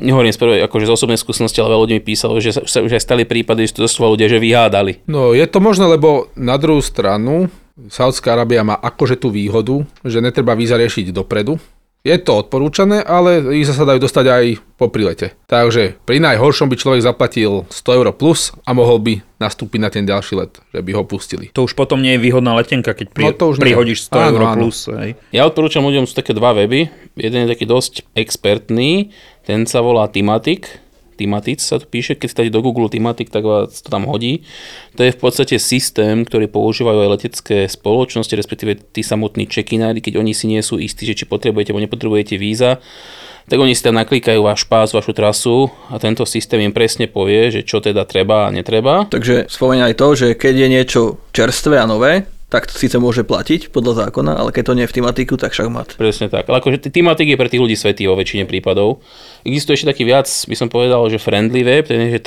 [0.00, 2.92] nehovorím z prvej, akože z osobnej skúsenosti, ale veľa ľudí mi písalo, že sa, už
[2.96, 5.04] aj stali prípady, že to ľudia, že vyhádali.
[5.04, 7.52] No, je to možné, lebo na druhú stranu
[7.88, 11.56] Saudská Arábia má akože tú výhodu, že netreba víza riešiť dopredu.
[12.02, 15.38] Je to odporúčané, ale víza sa dajú dostať aj po prilete.
[15.46, 20.02] Takže pri najhoršom by človek zaplatil 100 eur plus a mohol by nastúpiť na ten
[20.02, 21.54] ďalší let, že by ho pustili.
[21.54, 24.30] To už potom nie je výhodná letenka, keď pri, No to už prihodíš 100 Áno,
[24.34, 24.54] eur áno.
[24.66, 24.90] plus.
[24.90, 25.14] Hej.
[25.30, 26.90] Ja odporúčam ľuďom, sú také dva weby.
[27.14, 29.14] Jeden je taký dosť expertný,
[29.46, 30.82] ten sa volá Timatic.
[31.14, 34.42] Timatic sa to píše, keď dáte do Google Timatic, tak vás to tam hodí.
[34.96, 40.20] To je v podstate systém, ktorý používajú aj letecké spoločnosti, respektíve tí samotní čekinári, keď
[40.20, 42.80] oni si nie sú istí, že či potrebujete alebo nepotrebujete víza,
[43.50, 47.50] tak oni si tam naklikajú váš pás, vašu trasu a tento systém im presne povie,
[47.50, 49.10] že čo teda treba a netreba.
[49.10, 51.00] Takže spomeň aj to, že keď je niečo
[51.34, 54.92] čerstvé a nové, tak to síce môže platiť podľa zákona, ale keď to nie je
[54.92, 55.96] v tematiku, tak šachmat.
[55.96, 56.52] Presne tak.
[56.52, 59.00] Ale akože tematik je pre tých ľudí svetý vo väčšine prípadov.
[59.48, 62.20] Existuje ešte taký viac, by som povedal, že friendly web, ten je.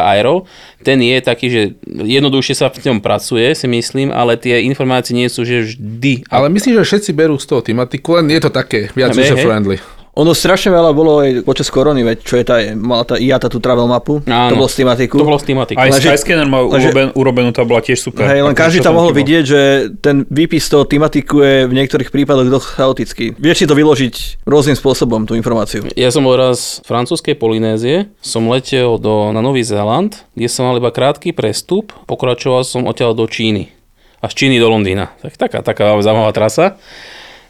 [0.00, 0.48] Aero.
[0.80, 5.28] Ten je taký, že jednoduchšie sa v ňom pracuje, si myslím, ale tie informácie nie
[5.28, 6.26] sú, že vždy.
[6.32, 9.99] Ale myslím, že všetci berú z toho tematiku, len je to také viac Hej, hej.
[10.20, 13.56] Ono strašne veľa bolo aj počas korony, veď čo je tá, mala tá IATA tú
[13.56, 14.52] travel mapu, Áno.
[14.52, 15.16] to bolo z tematiku.
[15.16, 15.80] To bolo z tematiku.
[15.80, 18.28] Aj Lenže- Skyscanner má uroben, urobenú, tá bola tiež super.
[18.28, 19.60] Hej, len každý tam mohol vidieť, že
[20.04, 23.24] ten výpis toho tematiku je v niektorých prípadoch dosť chaotický.
[23.40, 25.88] Vieš si to vyložiť rôznym spôsobom, tú informáciu.
[25.96, 30.68] Ja som bol raz v francúzskej Polynézie, som letel do, na Nový Zéland, kde som
[30.68, 33.72] mal iba krátky prestup, pokračoval som odtiaľ do Číny.
[34.20, 35.16] A z Číny do Londýna.
[35.24, 36.76] Tak taká, taká zaujímavá trasa.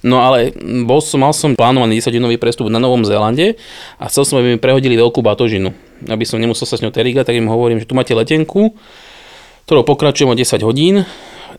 [0.01, 0.57] No ale
[0.89, 3.61] bol som, mal som plánovaný 10 dňový prestup na Novom Zélande
[4.01, 5.77] a chcel som, aby mi prehodili veľkú batožinu.
[6.09, 8.73] Aby som nemusel sa s ňou terigať, tak im hovorím, že tu máte letenku,
[9.69, 11.05] ktorou pokračujem o 10 hodín.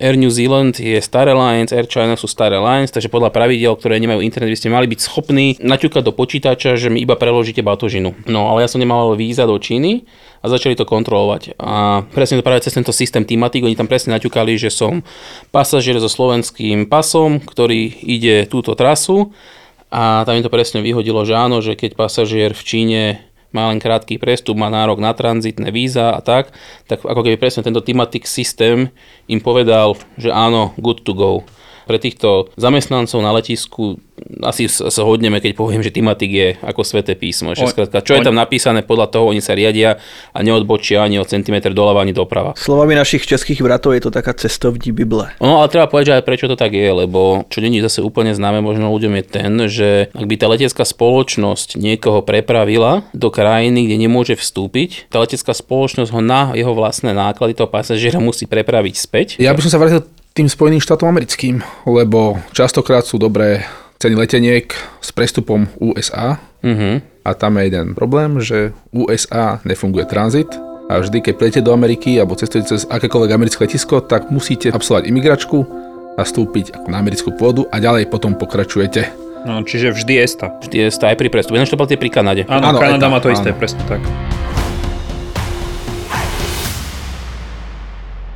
[0.02, 4.02] Air New Zealand je Star Alliance, Air China sú Star Alliance, takže podľa pravidel, ktoré
[4.02, 8.18] nemajú internet, by ste mali byť schopní naťukať do počítača, že mi iba preložíte batožinu.
[8.26, 10.10] No ale ja som nemal víza do Číny
[10.42, 11.54] a začali to kontrolovať.
[11.62, 15.06] A presne to práve cez tento systém Timatic, oni tam presne naťukali, že som
[15.54, 19.30] pasažier so slovenským pasom, ktorý ide túto trasu
[19.94, 23.04] a tam im to presne vyhodilo, že áno, že keď pasažier v Číne
[23.52, 26.56] má len krátky prestup, má nárok na tranzitné víza a tak,
[26.88, 28.92] tak ako keby presne tento Timatic systém
[29.28, 31.44] im povedal, že áno, good to go.
[31.88, 34.00] Pre týchto zamestnancov na letisku
[34.46, 37.58] asi sa hodneme, keď poviem, že Timatik je ako sveté písmo.
[37.58, 39.98] Že skrátka, čo je tam napísané, podľa toho oni sa riadia
[40.34, 42.54] a neodbočia ani o centimetr doľava, ani doprava.
[42.54, 45.26] Slovami našich českých bratov je to taká cestovní bible.
[45.42, 48.34] No ale treba povedať, že aj prečo to tak je, lebo čo není zase úplne
[48.38, 53.90] známe možno ľuďom je ten, že ak by tá letecká spoločnosť niekoho prepravila do krajiny,
[53.90, 58.96] kde nemôže vstúpiť, tá letecká spoločnosť ho na jeho vlastné náklady toho pasažiera musí prepraviť
[58.98, 59.28] späť.
[59.42, 63.68] Ja by som sa vrátil tým Spojeným štátom americkým, lebo častokrát sú dobré
[64.00, 64.72] ceny leteniek
[65.04, 67.02] s prestupom USA Uh-huh.
[67.26, 70.46] a tam je jeden problém, že USA nefunguje tranzit
[70.94, 75.10] a vždy, keď prijete do Ameriky alebo cestujete cez akékoľvek americké letisko, tak musíte absolvovať
[75.10, 75.66] imigračku
[76.14, 79.10] a vstúpiť ako na americkú pôdu a ďalej potom pokračujete.
[79.42, 80.54] No, čiže vždy ESTA.
[80.62, 81.58] Vždy je aj pri prestupe.
[81.58, 82.46] Ináč to platí pri Kanade.
[82.46, 83.58] Áno, Áno, Kanada má to isté, áno.
[83.58, 84.06] presne tak.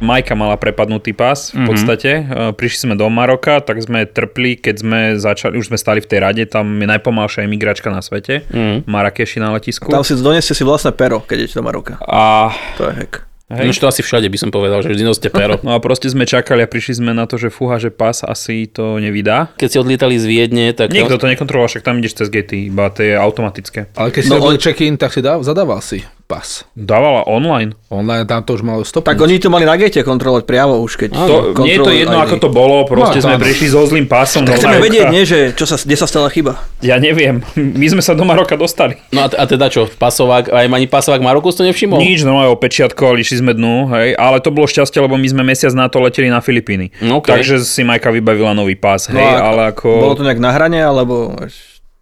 [0.06, 2.22] Majka mala prepadnutý pás v podstate.
[2.22, 2.54] Mm-hmm.
[2.54, 6.20] Prišli sme do Maroka, tak sme trpli, keď sme začali, už sme stali v tej
[6.22, 8.86] rade, tam je najpomalšia imigračka na svete, mm.
[8.86, 9.90] Marrakeši na letisku.
[9.90, 11.98] Tam si doneste si vlastné pero, keď idete do Maroka.
[12.00, 13.26] A To je hack.
[13.46, 13.62] Hej.
[13.62, 15.62] Ináč to asi všade by som povedal, že vždy noste pero.
[15.66, 18.66] No a proste sme čakali a prišli sme na to, že fúha, že pás asi
[18.66, 19.54] to nevydá.
[19.54, 20.90] Keď si odlietali z Viedne, tak...
[20.90, 23.94] Nikto to nekontroloval, však tam ideš cez gaty, iba to je automatické.
[23.94, 26.66] Ale keď si No, no, robil on- check-in, tak si dá, zadával si pas.
[26.74, 27.78] Dávala online.
[27.88, 29.06] Online tam to už malo stopnúť.
[29.08, 32.18] Tak oni to mali na gate kontrolovať priamo už, keď To, nie je to jedno,
[32.18, 33.46] aj ako to bolo, proste No, sme áno.
[33.46, 34.42] prišli so zlým pásom.
[34.42, 34.86] Tak chceme Maroka.
[34.90, 36.66] vedieť, nie, že čo sa, kde sa stala chyba.
[36.82, 37.46] Ja neviem,
[37.82, 38.98] my sme sa do Maroka dostali.
[39.10, 42.02] No a, a teda čo, pasovák, aj ani pasovák Maroku si to nevšimol?
[42.02, 45.16] Nič, no aj o pečiatko, ale išli sme dnu, hej, ale to bolo šťastie, lebo
[45.16, 46.90] my sme mesiac na to leteli na Filipíny.
[47.00, 47.30] No, OK.
[47.30, 49.88] Takže si Majka vybavila nový pás, hej, No ale ako...
[50.02, 51.38] Bolo to nejak na hrane, alebo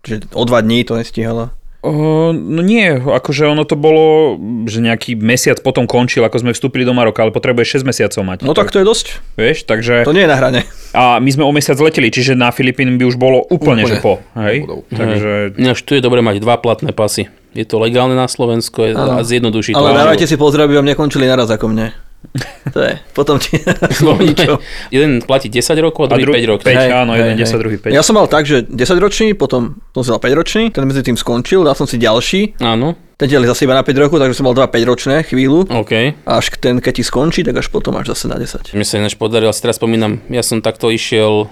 [0.02, 1.52] že o dva dní to nestihala?
[1.84, 4.40] Uh, no nie, akože ono to bolo,
[4.72, 8.38] že nejaký mesiac potom končil, ako sme vstúpili do Maroka, ale potrebuje 6 mesiacov mať.
[8.48, 9.20] No tak to je dosť.
[9.36, 10.08] Vieš, takže...
[10.08, 10.64] To nie je na hrane.
[10.96, 13.92] A my sme o mesiac leteli, čiže na Filipín by už bolo úplne, Úplne.
[13.92, 14.64] že po, hej.
[14.64, 14.88] Nebudú.
[14.96, 15.32] Takže...
[15.60, 17.28] Ináč tu je dobre mať dva platné pasy.
[17.52, 19.84] Je to legálne na Slovensku je, a zjednoduší to.
[19.84, 21.92] Ale dávajte si pozor, aby vám nekončili naraz ako mne.
[22.74, 23.60] To je, potom ti...
[24.04, 24.18] No,
[24.90, 26.66] jeden platí 10 rokov a druhý 5 rokov.
[26.66, 27.60] 5, Hej, áno, jeden hej, 10, hej.
[27.62, 27.94] druhý 5.
[27.94, 31.06] Ja som mal tak, že 10 ročný, potom som si dal 5 ročný, ten medzi
[31.06, 34.36] tým skončil, dal som si ďalší, Áno, ten diel zase iba na 5 rokov, takže
[34.36, 35.94] som mal 2 5 ročné chvíľu, OK.
[36.26, 38.74] až k ten, keď ti skončí, tak až potom až zase na 10.
[38.74, 41.48] Mne sa ináč podarilo, si teraz spomínam, ja som takto išiel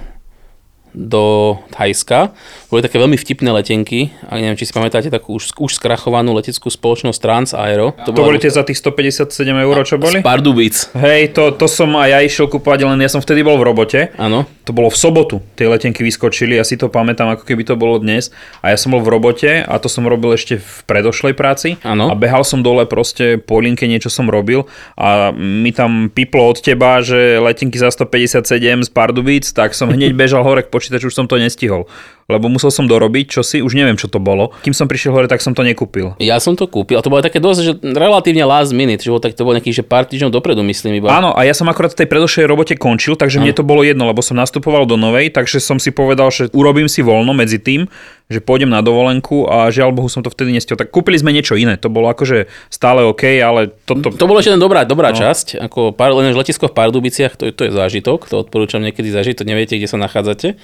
[0.91, 2.35] do Thajska.
[2.67, 6.67] Boli také veľmi vtipné letenky, a neviem, či si pamätáte takú už, už skrachovanú leteckú
[6.67, 7.95] spoločnosť Transaero.
[8.07, 10.19] To boli tie za tých 157 eur, čo boli?
[10.19, 10.75] Z Pardubic.
[10.95, 14.11] Hej, to, to som aj ja išiel kúpovať, len ja som vtedy bol v robote.
[14.19, 14.47] Áno.
[14.67, 17.99] To bolo v sobotu, tie letenky vyskočili, ja si to pamätám, ako keby to bolo
[17.99, 18.31] dnes.
[18.61, 21.75] A ja som bol v robote a to som robil ešte v predošlej práci.
[21.81, 22.11] Áno.
[22.11, 26.61] A behal som dole proste po linke, niečo som robil a mi tam piplo od
[26.61, 28.47] teba, že letenky za 157
[28.85, 31.85] z Pardubic, tak som hneď bežal hore k počítaču, už som to nestihol.
[32.25, 34.49] Lebo musel som dorobiť, čo si, už neviem, čo to bolo.
[34.65, 36.17] Kým som prišiel hore, tak som to nekúpil.
[36.17, 39.21] Ja som to kúpil a to bolo také dosť, že relatívne last minute, že bolo,
[39.21, 41.13] tak, to bolo nejaký, že pár týždňov dopredu, myslím iba.
[41.13, 44.09] Áno, a ja som akorát v tej predošlej robote končil, takže mne to bolo jedno,
[44.09, 47.91] lebo som nastupoval do novej, takže som si povedal, že urobím si voľno medzi tým,
[48.29, 50.79] že pôjdem na dovolenku a žiaľ Bohu som to vtedy nestihol.
[50.79, 54.11] Tak kúpili sme niečo iné, to bolo akože stále OK, ale toto...
[54.13, 55.17] To bolo ešte dobrá, dobrá no.
[55.19, 59.41] časť, ako par, len letisko v Pardubiciach, to, to je zážitok, to odporúčam niekedy zažiť,
[59.41, 60.55] to neviete, kde sa nachádzate,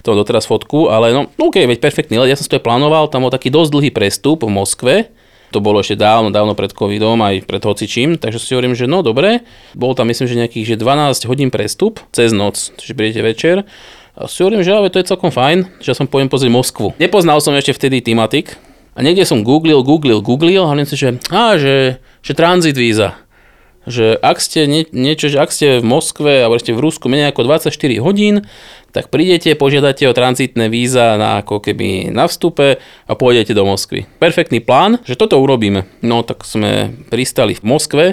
[0.00, 3.10] to doteraz fotku, ale no, OK, veď perfektný let, ja som si to aj plánoval,
[3.12, 4.94] tam bol taký dosť dlhý prestup v Moskve,
[5.50, 9.02] to bolo ešte dávno, dávno pred covidom, aj pred hocičím, takže si hovorím, že no
[9.02, 9.42] dobre,
[9.74, 13.56] bol tam myslím, že nejakých že 12 hodín prestup cez noc, čiže prídete večer,
[14.20, 16.92] a si hovorím, že ale to je celkom fajn, že som pojem pozrieť Moskvu.
[17.00, 18.60] Nepoznal som ešte vtedy Timatik,
[18.92, 23.16] a niekde som googlil, googlil, googlil a hovorím si, že, á, že, že transit víza
[23.88, 27.32] že ak ste nie, niečo, že ak ste v Moskve alebo ste v Rusku menej
[27.32, 27.72] ako 24
[28.04, 28.44] hodín,
[28.92, 34.04] tak prídete, požiadate o tranzitné víza na ako keby na vstupe a pôjdete do Moskvy.
[34.20, 35.88] Perfektný plán, že toto urobíme.
[36.04, 38.04] No tak sme pristali v Moskve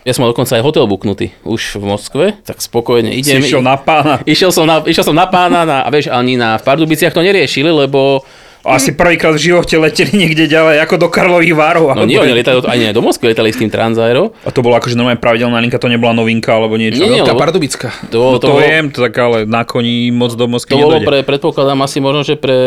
[0.00, 3.44] Ja som mal dokonca aj hotel buknutý už v Moskve, tak spokojne Si idem.
[3.44, 4.24] išiel na pána.
[4.24, 7.20] Išiel som na, išiel som na pána na, a vieš, ani na v Pardubiciach to
[7.20, 8.24] neriešili, lebo
[8.60, 11.96] Asi prvýkrát v živote leteli niekde ďalej, ako do Karlových várov.
[11.96, 14.36] no nie, oni lietali aj do Moskvy, lietali s tým Transaero.
[14.44, 17.00] A to bolo akože normálne pravidelná linka, to nebola novinka alebo niečo.
[17.00, 17.88] Nie, nie, Veľká Pardubická.
[18.12, 21.08] To, No to, viem, to tak ale na koni moc do Moskvy To bolo nedojde.
[21.08, 22.58] pre, predpokladám asi možno, že pre,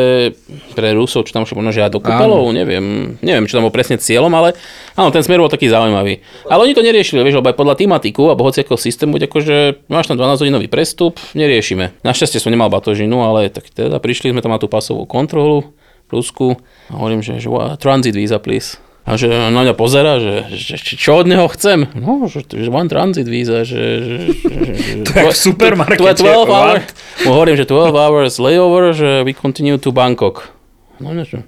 [0.73, 4.01] pre Rusov, čo tam možno, že aj do Kupelov, neviem, neviem, čo tam bol presne
[4.01, 4.57] cieľom, ale
[4.97, 6.25] áno, ten smer bol taký zaujímavý.
[6.49, 10.17] Ale oni to neriešili, vieš, lebo aj podľa tematiku alebo hociakého systému, akože máš tam
[10.17, 11.93] 12 hodinový prestup, neriešime.
[12.01, 15.69] Našťastie som nemal batožinu, ale tak teda prišli sme tam na tú pasovú kontrolu,
[16.13, 16.55] Rusku,
[16.87, 17.81] a hovorím, že, že "What?
[17.81, 18.77] transit visa, please.
[19.03, 21.91] A že na mňa pozera, že, že čo od neho chcem.
[21.91, 23.81] No, že, že one transit víza, že...
[23.99, 26.47] že, že, To je v supermarkete, To je 12 one.
[26.47, 26.85] hours.
[27.19, 30.55] Mu hovorím, že 12 hours layover, že we continue to Bangkok.
[31.03, 31.43] No, ne, že,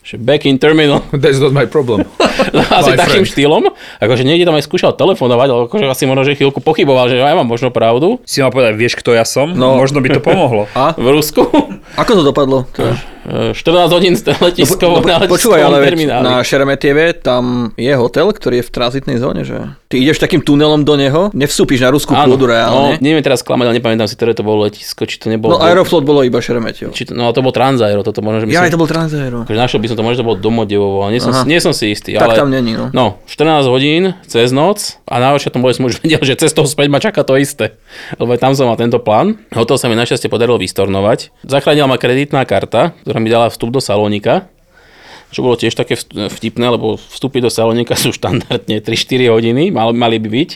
[0.00, 1.02] že back in terminal.
[1.10, 2.06] That's not my problem.
[2.70, 3.34] Asi My takým friend.
[3.34, 3.62] štýlom.
[3.98, 7.34] Akože niekde tam aj skúšal telefonovať, ale akože asi možno, že chvíľku pochyboval, že ja
[7.34, 8.22] mám možno pravdu.
[8.22, 9.50] Si mal povedať, vieš, kto ja som?
[9.50, 9.74] No.
[9.74, 10.70] Možno by to pomohlo.
[10.72, 10.94] A?
[10.94, 11.42] V Rusku.
[11.98, 12.62] Ako to dopadlo?
[12.70, 12.94] Teda?
[13.22, 16.22] E, 14 hodín z letiskovo No, po- na no, počúvaj, letiskovom ale termináli.
[16.24, 19.62] na Šeremetieve tam je hotel, ktorý je v tranzitnej zóne, že?
[19.86, 22.98] Ty ideš takým tunelom do neho, nevstúpiš na ruskú Áno, pôdu no, reálne.
[22.98, 25.54] neviem teraz klamať, ale nepamätám si, ktoré to bolo letisko, či to nebolo...
[25.54, 26.90] No, Aeroflot bolo iba Šeremetiev.
[26.90, 29.38] či to, no, to bol Transaero, toto možno, že Ja, myslím, aj to bol Transaero.
[29.46, 31.44] akože našiel by som to, možno to bolo Domodevovo, ale nie som, Aha.
[31.44, 32.16] nie som si istý.
[32.16, 32.88] Tak ale, tam není, no.
[32.90, 35.20] No, 14 hodín cez noc a
[35.62, 37.76] bolo, že som už vedel, že cez toho späť ma čaká to isté.
[38.18, 39.38] Lebo tam som mal tento plán.
[39.52, 41.44] Hotel sa mi našťastie podarilo vystornovať.
[41.44, 44.48] Zachránila ma kreditná karta, ktorá mi dala vstup do Salónika.
[45.28, 46.00] Čo bolo tiež také
[46.32, 50.50] vtipné, lebo vstupy do Salónika sú štandardne 3-4 hodiny, mal, mali by byť.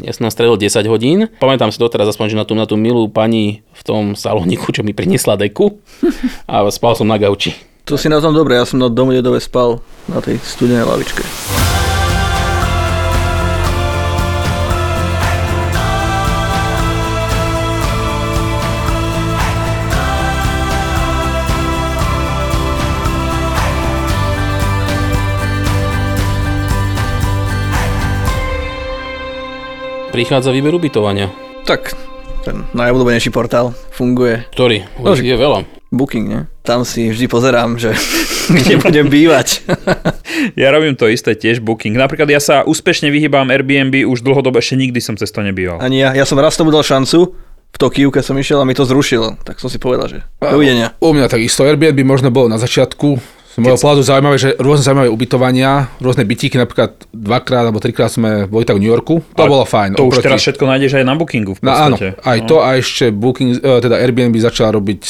[0.00, 1.28] Ja som nastredil 10 hodín.
[1.38, 4.80] Pamätám si doteraz aspoň, že na tú, na tú milú pani v tom salóniku, čo
[4.80, 5.76] mi priniesla deku
[6.50, 7.52] a spal som na gauči.
[7.84, 11.20] To si na tom dobre, ja som na domu dedove spal na tej studenej lavičke.
[30.14, 31.26] Prichádza výber ubytovania.
[31.66, 31.90] Tak,
[32.46, 34.46] ten najobľúbenejší portál funguje.
[34.54, 34.86] Ktorý?
[35.02, 35.66] No, je veľa.
[35.90, 36.40] Booking, ne?
[36.62, 37.98] Tam si vždy pozerám, že
[38.62, 39.58] kde budem bývať.
[40.54, 41.98] Ja robím to isté tiež, booking.
[41.98, 45.82] Napríklad ja sa úspešne vyhýbam Airbnb, už dlhodobo ešte nikdy som cez to nebýval.
[45.82, 47.34] Ani ja, ja som raz tomu dal šancu,
[47.74, 49.34] v Tokiu, keď som išiel a mi to zrušilo.
[49.42, 50.94] Tak som si povedal, že dovidenia.
[51.02, 53.18] U mňa takisto Airbnb možno bolo na začiatku.
[53.54, 58.44] Z môjho pohľadu zaujímavé, že rôzne zaujímavé ubytovania, rôzne bytíky, napríklad dvakrát alebo trikrát sme
[58.44, 59.22] boli tak v New Yorku.
[59.32, 59.94] To Ale bolo fajn.
[59.94, 62.18] To už teraz všetko nájdeš aj na bookingu v No áno, podstate.
[62.18, 65.02] aj to a ešte Booking, eh, teda Airbnb začala robiť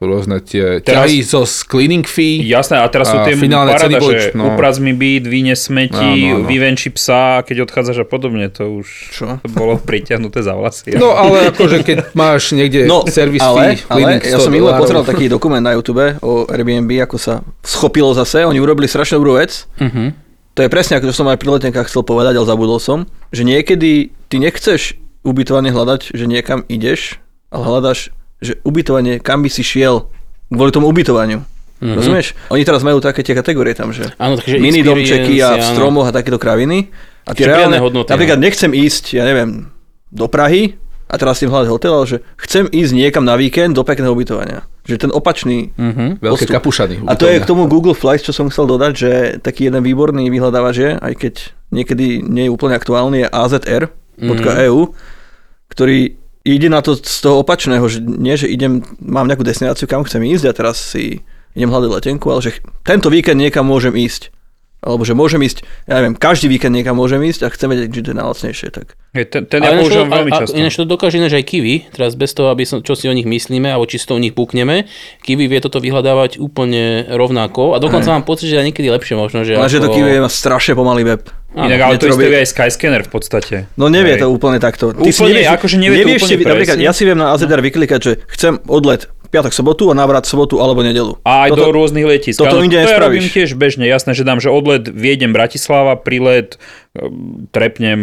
[0.00, 2.44] rôzne tie Teraz- ťahy zo cleaning fee.
[2.44, 4.52] Jasné, a teraz sú tie finálne paráda, ceny boli, že no.
[4.52, 5.96] uprac mi byt, vynes smeti,
[6.32, 6.46] Áno, áno.
[6.48, 9.26] vyvenči psa, keď odchádzaš a podobne, to už Čo?
[9.40, 10.92] to bolo pritiahnuté za vlasy.
[11.00, 14.76] No ale akože keď máš niekde No, servis ale, fee, ale ja 100 som minule
[14.76, 18.44] pozeral taký dokument na YouTube o Airbnb, ako sa schopilo zase.
[18.44, 19.64] Oni urobili strašne dobrú vec.
[19.80, 20.12] Uh-huh.
[20.56, 24.08] To je presne ako som aj pri letenkách chcel povedať, ale zabudol som, že niekedy
[24.32, 27.20] ty nechceš ubytovanie hľadať, že niekam ideš,
[27.52, 28.08] ale hľadaš,
[28.40, 30.08] že ubytovanie, kam by si šiel
[30.52, 31.42] kvôli tomu ubytovaniu.
[31.76, 31.96] Mm-hmm.
[31.96, 32.26] Rozumieš?
[32.48, 36.08] Oni teraz majú také tie kategórie tam, že Áno, takže mini domčeky a v stromoch
[36.08, 36.88] a takéto kraviny.
[37.28, 39.68] A tie reálne, hodnoty, napríklad nechcem ísť, ja neviem,
[40.08, 43.84] do Prahy a teraz tým hľadať hotel, ale že chcem ísť niekam na víkend do
[43.84, 44.64] pekného ubytovania.
[44.86, 46.16] Že ten opačný Uh-huh.
[46.18, 46.56] Veľké postup.
[46.62, 46.94] kapušany.
[47.04, 50.30] a to je k tomu Google Flights, čo som chcel dodať, že taký jeden výborný
[50.30, 51.34] vyhľadávač je, aj keď
[51.74, 54.94] niekedy nie je úplne aktuálny, je azr.eu,
[55.68, 55.98] ktorý
[56.46, 60.22] ide na to z toho opačného, že nie, že idem, mám nejakú destináciu, kam chcem
[60.22, 61.26] ísť a teraz si
[61.58, 64.30] idem hľadať letenku, ale že tento víkend niekam môžem ísť.
[64.86, 68.02] Alebo že môžem ísť, ja neviem, každý víkend niekam môžem ísť a chcem vedieť, že
[68.06, 68.68] to je najlacnejšie.
[68.70, 68.86] Tak.
[69.18, 70.54] Hej, ten, ten ja používam veľmi často.
[70.54, 73.26] Ináč to dokáže ináč aj Kiwi, teraz bez toho, aby som, čo si o nich
[73.26, 74.86] myslíme, alebo či si to o nich bukneme.
[75.26, 79.42] Kiwi vie toto vyhľadávať úplne rovnako a dokonca mám pocit, že aj niekedy lepšie možno,
[79.42, 81.24] že Ale že to ako- Kiwi má strašne pomalý web.
[81.56, 83.54] Inak ale to Mne to isté robí- vie aj Skyscanner v podstate.
[83.74, 84.20] No nevie Hej.
[84.20, 84.92] to úplne takto.
[84.92, 88.12] Úplne, akože nevie to nevieš úplne si, napríklad, ja si viem na AZR vyklikať, že
[88.28, 91.18] chcem odlet piatok, sobotu a návrat sobotu alebo nedelu.
[91.24, 92.38] A aj Toto- do rôznych letísk.
[92.38, 93.82] toto Áno, inde to ja robím tiež bežne.
[93.82, 96.60] Jasné, že dám, že odlet Viedem Bratislava, prilet
[96.94, 97.98] ehm, trepnem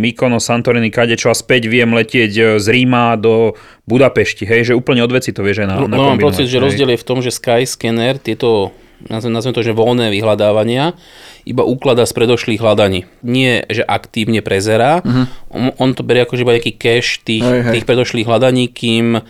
[0.00, 4.44] Mykono, Santorini, kadečo a späť viem letieť e, z Ríma do Budapešti.
[4.44, 6.90] Hej, že úplne od veci to vieš aj na, No, na mám pocit, že rozdiel
[6.90, 10.96] je v tom, že Skyscanner tieto nazvem, nazvem to, že voľné vyhľadávania,
[11.44, 13.04] iba ukladá z predošlých hľadaní.
[13.20, 15.04] Nie, že aktívne prezerá,
[15.52, 17.72] on, on to berie ako že iba nejaký cache tých, Hej, hej.
[17.78, 19.20] tých predošlých hľadaní, kým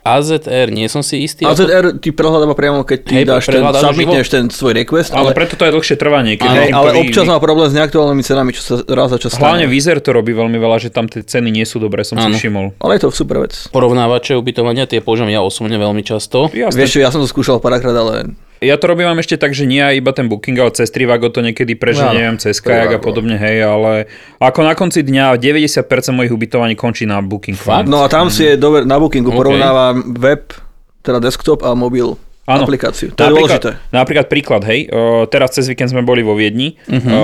[0.00, 1.44] AZR, nie som si istý.
[1.44, 5.36] AZR ti prehľadáva priamo, keď ty Hej, dáš ten, submitneš ten svoj request, Ale ale,
[5.36, 6.40] preto to je dlhšie trvanie.
[6.40, 9.68] Keď tým ale občas má problém s neaktuálnymi cenami, čo sa raz za čas Hlavne.
[9.68, 12.32] Vizer to robí veľmi veľa, že tam tie ceny nie sú dobré, som Áno.
[12.32, 12.80] si všimol.
[12.80, 13.52] Ale je to super vec.
[13.68, 16.48] Porovnávače ubytovania, tie používam ja osobne veľmi často.
[16.48, 16.80] Jasné.
[16.80, 19.80] Vieš čo, ja som to skúšal párkrát, ale Ja to robím ešte tak, že nie
[19.80, 23.40] aj iba ten booking, ale cez Trivago to niekedy preženiem, Áno, cez kajak a podobne,
[23.40, 24.04] hej, ale
[24.36, 25.80] ako na konci dňa 90%
[26.12, 27.56] mojich ubytovaní končí na booking.
[27.56, 27.88] Fakt?
[27.88, 29.36] No a tam si je dober, na bookingu OK.
[29.40, 30.52] porovnáva web,
[31.00, 32.20] teda desktop a mobil
[32.52, 32.64] Áno.
[32.64, 33.08] aplikáciu.
[33.10, 33.70] To je dôležité.
[33.90, 36.96] Napríklad príklad, hej, uh, teraz cez víkend sme boli vo Viedni, Mhm.
[36.96, 37.08] uh-huh.
[37.08, 37.20] uh,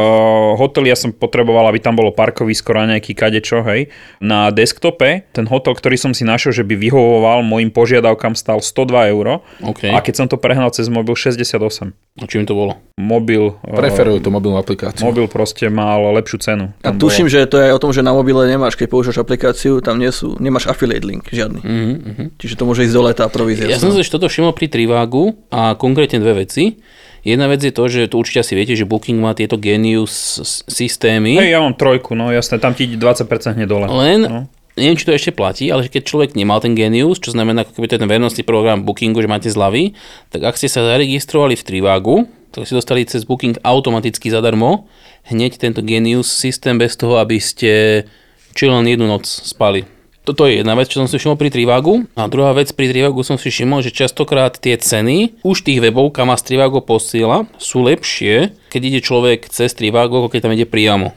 [0.56, 3.88] hotel ja som potreboval, aby tam bolo parkovisko, nejaký kadečo, hej.
[4.18, 8.76] Na desktope ten hotel, ktorý som si našiel, že by vyhovoval mojim požiadavkám, stal 102
[9.08, 9.86] euro OK.
[9.86, 11.94] a keď som to prehnal cez mobil 68.
[12.16, 12.80] A čím to bolo?
[12.96, 15.04] Mobil, Preferujú tú mobilnú aplikáciu.
[15.04, 16.64] mobil proste mal lepšiu cenu.
[16.80, 19.18] A Tam tuším, bolo- že to je o tom, že na mobile nemáš, keď používaš
[19.18, 21.60] aplikáciu, tam nie sú, nemáš affiliate link žiadny.
[21.60, 22.24] Mhm, mhm.
[22.36, 23.64] Čiže to môže ísť dole tá provízia.
[23.66, 25.15] Ja som si toto všimol pri Trivagu
[25.48, 26.76] a konkrétne dve veci.
[27.20, 31.34] Jedna vec je to, že tu určite asi viete, že Booking má tieto Genius systémy.
[31.34, 33.86] Hej, ja mám trojku, no jasné, tam ti ide 20% hneď dole.
[33.86, 34.40] Len, No.
[34.74, 37.86] neviem, či to ešte platí, ale keď človek nemal ten Genius, čo znamená, ako keby
[37.88, 39.98] ten vernostný program Bookingu, že máte zľavy,
[40.30, 42.16] tak ak ste sa zaregistrovali v Trivagu,
[42.54, 44.86] tak si dostali cez Booking automaticky zadarmo
[45.26, 48.06] hneď tento Genius systém bez toho, aby ste
[48.54, 49.84] či len jednu noc spali.
[50.26, 52.02] Toto je jedna vec, čo som si všimol pri Trivagu.
[52.12, 56.10] A druhá vec pri Trivagu som si všimol, že častokrát tie ceny už tých webov,
[56.10, 60.66] kam vás Trivago posiela, sú lepšie, keď ide človek cez Trivago, ako keď tam ide
[60.66, 61.14] priamo.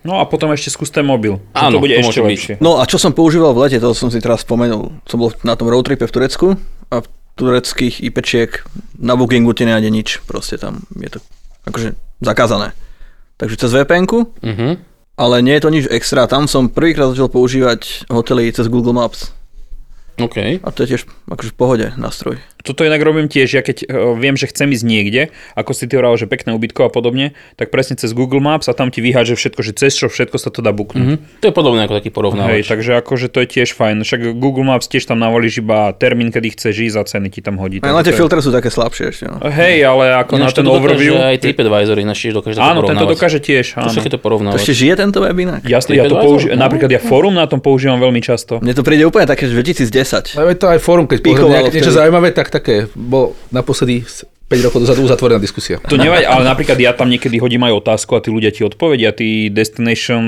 [0.00, 1.36] No a potom ešte skús ten mobil.
[1.52, 2.30] Áno, to bude to ešte môže byť.
[2.32, 2.54] lepšie.
[2.58, 4.88] No a čo som používal v lete, to som si teraz spomenul.
[5.04, 6.46] Som bol na tom roadtripe v Turecku
[6.88, 8.64] a v tureckých IPčiek
[8.96, 10.08] na bookingu ti nenájde nič.
[10.24, 11.18] Proste tam je to
[11.66, 12.72] akože zakázané.
[13.36, 14.95] Takže cez VPN-ku, Mhm.
[15.16, 16.28] Ale nie je to nič extra.
[16.28, 19.32] Tam som prvýkrát začal používať hotely cez Google Maps.
[20.18, 20.36] OK.
[20.58, 22.40] A to je tiež akože v pohode nástroj.
[22.58, 25.22] Toto inak robím tiež, ja keď uh, viem, že chcem ísť niekde,
[25.54, 28.74] ako si ty hovoril, že pekné ubytko a podobne, tak presne cez Google Maps a
[28.74, 30.98] tam ti vyháže všetko, že cez čo všetko sa to dá buknúť.
[30.98, 31.16] Mhm.
[31.40, 32.50] To je podobné ako taký porovnávač.
[32.50, 34.02] Hej, takže akože to je tiež fajn.
[34.02, 37.62] Však Google Maps tiež tam navolíš iba termín, kedy chceš ísť a ceny ti tam
[37.62, 37.78] hodí.
[37.78, 39.24] Aj na Takže tie to je- filtre sú také slabšie ešte.
[39.28, 39.38] No.
[39.46, 41.14] Hej, ale ako na Ináč ten to overview...
[41.14, 43.78] Aj TripAdvisor ináč tiež dokáže to Áno, tento dokáže tiež.
[43.78, 43.94] To Áno.
[43.94, 44.58] to To porovnávať.
[44.58, 45.62] ešte žije tento web inak?
[45.62, 46.66] Jasne, ja to použijem, No.
[46.66, 48.58] napríklad ja fórum na tom používam veľmi často.
[48.58, 50.05] Mne to príde úplne také, že 2010.
[50.38, 54.06] Ale je to aj fórum, keď nejak, niečo zaujímavé, tak také, bol naposledy
[54.46, 55.82] 5 rokov dozadu uzatvorená diskusia.
[55.90, 59.10] To nevadí, ale napríklad ja tam niekedy hodím aj otázku a tí ľudia ti odpovedia,
[59.10, 60.22] tí destination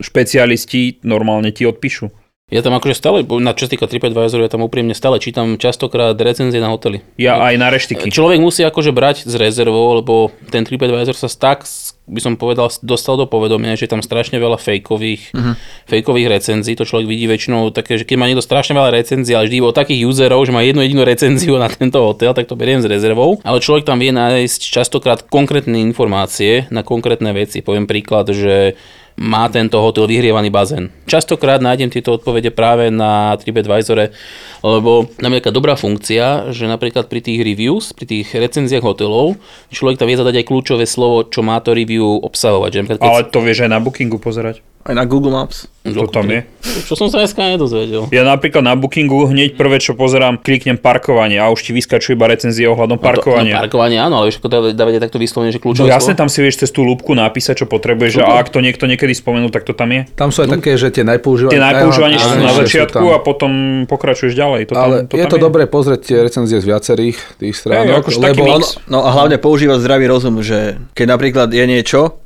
[0.00, 2.08] špecialisti normálne ti odpíšu.
[2.46, 6.62] Ja tam akože stále, na čo týka TripAdvisoru, ja tam úprimne stále čítam častokrát recenzie
[6.62, 7.02] na hotely.
[7.18, 8.06] Ja aj na reštiky.
[8.06, 11.66] Človek musí akože brať s rezervou, lebo ten TripAdvisor sa tak,
[12.06, 15.58] by som povedal, dostal do povedomia, že je tam strašne veľa fejkových, uh-huh.
[15.90, 16.78] fejkových recenzií.
[16.78, 19.74] To človek vidí väčšinou také, že keď má niekto strašne veľa recenzií, ale vždy o
[19.74, 23.42] takých userov, že má jednu jedinú recenziu na tento hotel, tak to beriem s rezervou.
[23.42, 27.58] Ale človek tam vie nájsť častokrát konkrétne informácie na konkrétne veci.
[27.58, 28.78] Poviem príklad, že
[29.16, 30.92] má tento hotel vyhrievaný bazén.
[31.08, 34.12] Častokrát nájdem tieto odpovede práve na TripAdvisore,
[34.60, 39.40] lebo tam je dobrá funkcia, že napríklad pri tých reviews, pri tých recenziách hotelov,
[39.72, 42.70] človek tam vie zadať aj kľúčové slovo, čo má to review obsahovať.
[42.70, 44.60] Že keď Ale to vieš aj na bookingu pozerať.
[44.86, 45.66] Aj na Google Maps.
[45.84, 46.42] To tam je.
[46.82, 48.10] Čo som sa dneska nedozvedel.
[48.10, 52.26] Ja napríklad na bookingu hneď prvé, čo pozerám, kliknem parkovanie a už ti vyskačuje iba
[52.26, 53.54] recenzie ohľadom To, no, parkovania.
[53.56, 56.20] parkovanie áno, ale vieš, ako dáva- dávate takto vyslovene, že No kľúčové jasne, slovo.
[56.20, 59.46] tam si vieš cez tú lúbku napísať, čo potrebuješ a ak to niekto niekedy spomenul,
[59.48, 60.10] tak to tam je.
[60.12, 61.54] Tam sú aj také, že tie najpoužívanejšie.
[61.54, 63.50] Tie najpoužívanejšie sú na začiatku a potom
[63.84, 64.60] pokračuješ ďalej.
[64.66, 68.02] To tam, Ale to je tam to dobré pozrieť tie recenzie z viacerých tých stránok,
[68.02, 68.78] akože taký lebo mix.
[68.86, 72.18] No a hlavne používať zdravý rozum, že keď napríklad je niečo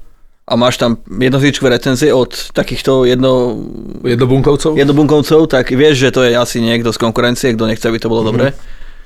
[0.50, 3.62] a máš tam jednozíčkové recenzie od takýchto jedno,
[4.02, 8.10] jednobunkovcov, jednobunkovcov, tak vieš, že to je asi niekto z konkurencie, kto nechce, aby to
[8.10, 8.50] bolo dobré.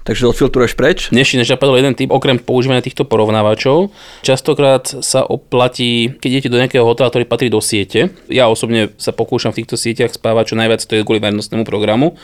[0.04, 1.08] Takže to odfiltruješ preč.
[1.08, 3.88] Mne ešte napadol jeden typ, okrem používania týchto porovnávačov,
[4.20, 8.12] častokrát sa oplatí, keď idete do nejakého hotela, ktorý patrí do siete.
[8.28, 12.20] Ja osobne sa pokúšam v týchto sieťach spávať čo najviac, to je kvôli vernostnému programu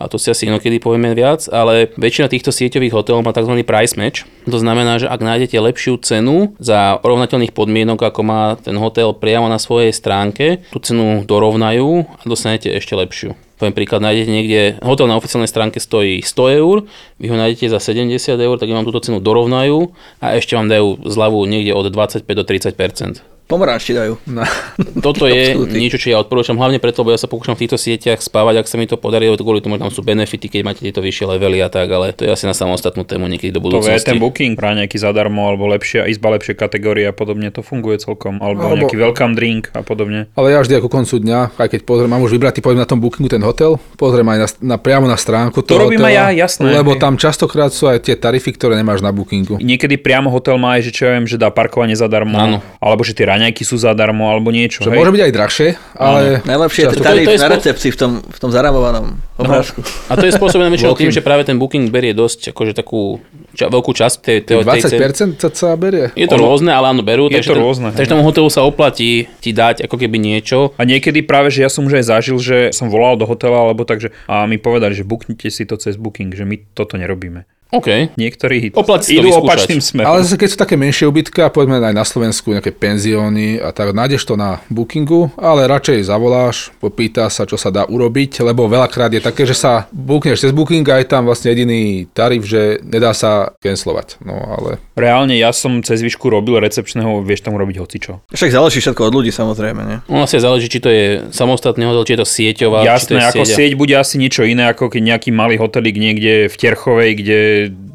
[0.00, 3.60] a to si asi inokedy povieme viac, ale väčšina týchto sieťových hotelov má tzv.
[3.60, 4.24] price match.
[4.48, 9.52] To znamená, že ak nájdete lepšiu cenu za rovnateľných podmienok, ako má ten hotel priamo
[9.52, 13.36] na svojej stránke, tú cenu dorovnajú a dostanete ešte lepšiu.
[13.60, 16.88] Poviem príklad, nájdete niekde, hotel na oficiálnej stránke stojí 100 eur,
[17.20, 19.92] vy ho nájdete za 70 eur, tak vám túto cenu dorovnajú
[20.24, 24.14] a ešte vám dajú zľavu niekde od 25 do 30 Pomaranč ti dajú.
[24.30, 24.46] No.
[25.10, 28.22] Toto je niečo, čo ja odporúčam hlavne preto, lebo ja sa pokúšam v týchto sieťach
[28.22, 30.80] spávať, ak sa mi to podarí, lebo kvôli tomu že tam sú benefity, keď máte
[30.86, 33.82] tieto vyššie levely a tak, ale to je asi na samostatnú tému niekedy do To
[33.82, 34.06] vie budúcnosti.
[34.06, 38.38] ten booking, pra nejaký zadarmo, alebo lepšia izba, lepšie kategórie a podobne, to funguje celkom.
[38.38, 40.30] Alebo, Alebo- nejaký welcome drink a podobne.
[40.38, 43.02] Ale ja vždy ako koncu dňa, aj keď pozriem, mám už vybratý, poviem na tom
[43.02, 46.70] bookingu ten hotel, pozriem aj na, na, priamo na stránku To robím aj ja, jasné,
[46.76, 49.56] Lebo tam častokrát sú aj tie tarify, ktoré nemáš na bookingu.
[49.58, 52.58] Niekedy priamo hotel má aj, že čo ja viem, že dá parkovanie zadarmo, Áno.
[52.78, 54.84] alebo že tie raňajky sú zadarmo, alebo niečo.
[54.84, 54.98] Že hej.
[55.00, 56.20] môže byť aj drahšie, ale...
[56.44, 59.06] Najlepšie je ten tarif to je na spôsob- recepcii v tom, v tom zaramovanom
[59.40, 59.80] obrázku.
[60.12, 63.24] A to je spôsobené väčšinou tým, že práve ten booking berie dosť akože takú
[63.56, 65.00] ča, veľkú časť tej, tej, tej ceny.
[65.40, 66.12] 20% sa berie.
[66.12, 67.32] Je to Ono- rôzne, ale áno, berú.
[67.32, 68.12] Je takže to ten, rôzne, Takže hej.
[68.12, 70.76] tomu hotelu sa oplatí ti dať ako keby niečo.
[70.76, 73.88] A niekedy práve, že ja som už aj zažil, že som volal do hotela, alebo
[73.88, 77.48] takže a mi povedali, že booknite si to cez booking, že my toto nerobíme.
[77.70, 78.14] OK.
[78.18, 79.46] Niektorí Oplatí idú vyskúšať.
[79.46, 80.08] opačným smerom.
[80.10, 83.94] Ale zase keď sú také menšie ubytka, povedzme aj na Slovensku, nejaké penzióny a tak,
[83.94, 89.14] nájdeš to na bookingu, ale radšej zavoláš, popýta sa, čo sa dá urobiť, lebo veľakrát
[89.14, 93.14] je také, že sa bookneš cez booking a je tam vlastne jediný tarif, že nedá
[93.14, 94.18] sa cancelovať.
[94.26, 98.20] No ale Reálne ja som cez výšku robil recepčného, vieš tam urobiť hocičo.
[98.34, 99.98] Však záleží všetko od ľudí samozrejme, nie?
[100.12, 103.16] Ono asi záleží, či to je samostatný hotel, či je to sieťová, či to Jasné,
[103.16, 107.10] je ako sieť bude asi niečo iné, ako keď nejaký malý hotelík niekde v Terchovej,
[107.16, 107.38] kde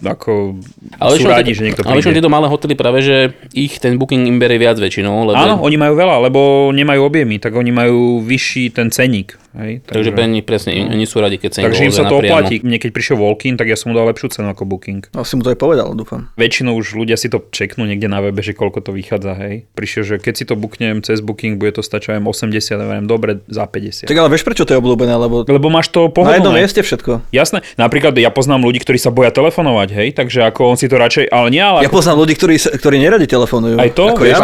[0.06, 0.62] ako
[1.02, 2.22] Ale sú rádi, že niekto Ale príde.
[2.22, 5.80] tieto malé hotely práve, že ich ten booking im berie viac väčšinou, lebo Áno, oni
[5.80, 9.40] majú veľa, lebo nemajú objemy, tak oni majú vyšší ten ceník.
[9.56, 9.82] Hej?
[9.88, 12.36] takže pre nich presne, oni sú radi, keď sa im takže im sa to napriamo.
[12.44, 12.56] oplatí.
[12.60, 15.08] Mne keď prišiel walk-in, tak ja som mu dal lepšiu cenu ako booking.
[15.16, 16.28] No si mu to aj povedal, dúfam.
[16.36, 19.64] Väčšinou už ľudia si to čeknú niekde na webe, že koľko to vychádza, hej.
[19.74, 23.64] Prišiel, že keď si to booknem cez booking, bude to aj 80, neviem, dobre, za
[23.64, 24.06] 50.
[24.12, 26.60] Tak ale vieš, prečo to je obľúbené, lebo Lebo máš to na jednom pohodlné.
[26.60, 27.32] mieste všetko.
[27.32, 31.00] Jasné, napríklad ja poznám ľudí, ktorí sa boja telefonovať, hej, takže ako on si to
[31.00, 33.80] radšej, ale nie, ale Ja ako, poznám ľudí, ktorí, sa- ktorí neradi telefonujú.
[33.80, 34.12] Aj to?
[34.12, 34.38] Ako ja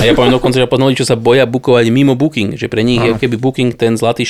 [0.00, 3.00] ja poviem dokonca, že poznali, čo sa boja bukovať mimo booking, že pre nich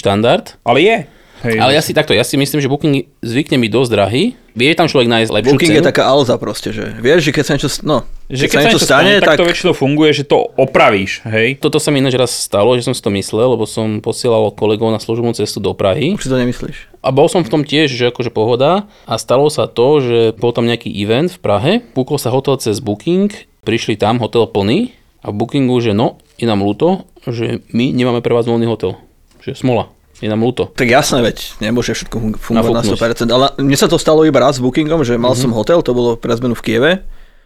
[0.01, 0.57] štandard.
[0.65, 0.97] ale je.
[1.41, 4.25] Hej, Ale ja si takto, ja si myslím, že booking zvykne byť dosť drahý.
[4.53, 5.81] Vie tam človek nájsť lepšiu Booking cenu.
[5.81, 8.83] je taká alza proste, že vieš, že keď sa niečo, no, že keď sa niečo
[8.83, 11.57] stane, tak, tak, to väčšinou funguje, že to opravíš, hej.
[11.57, 14.93] Toto sa mi ináč raz stalo, že som si to myslel, lebo som posielal kolegov
[14.93, 16.13] na služobnú cestu do Prahy.
[16.13, 16.77] už si to nemyslíš.
[17.01, 18.91] A bol som v tom tiež, že akože pohoda.
[19.09, 22.85] A stalo sa to, že bol tam nejaký event v Prahe, púkol sa hotel cez
[22.85, 23.33] Booking,
[23.65, 24.93] prišli tam, hotel plný
[25.25, 28.99] a v Bookingu, že no, je nám ľúto, že my nemáme pre vás voľný hotel.
[29.41, 29.85] Že smola,
[30.19, 30.69] je nám ľúto.
[30.73, 33.25] Tak jasné, veď nemôže všetko fun- fungovať na Nafúknuť.
[33.25, 33.33] 100%.
[33.33, 36.15] Ale mne sa to stalo iba raz s bookingom, že mal som hotel, to bolo
[36.15, 36.93] pre zmenu v Kieve,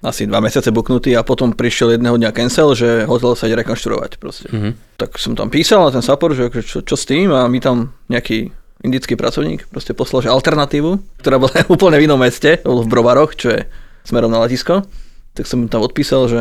[0.00, 4.20] asi dva mesiace booknutý a potom prišiel jedného dňa cancel, že hotel sa ide rekonštruovať
[4.20, 4.52] proste.
[5.00, 7.56] Tak som tam písal na ten support, že akože čo, čo s tým a my
[7.56, 8.52] tam nejaký
[8.84, 12.90] indický pracovník proste poslal, že alternatívu, ktorá bola úplne v inom meste, to bolo v
[12.92, 13.60] Brovaroch, čo je
[14.04, 14.84] smerom na letisko.
[15.32, 16.40] Tak som tam odpísal, že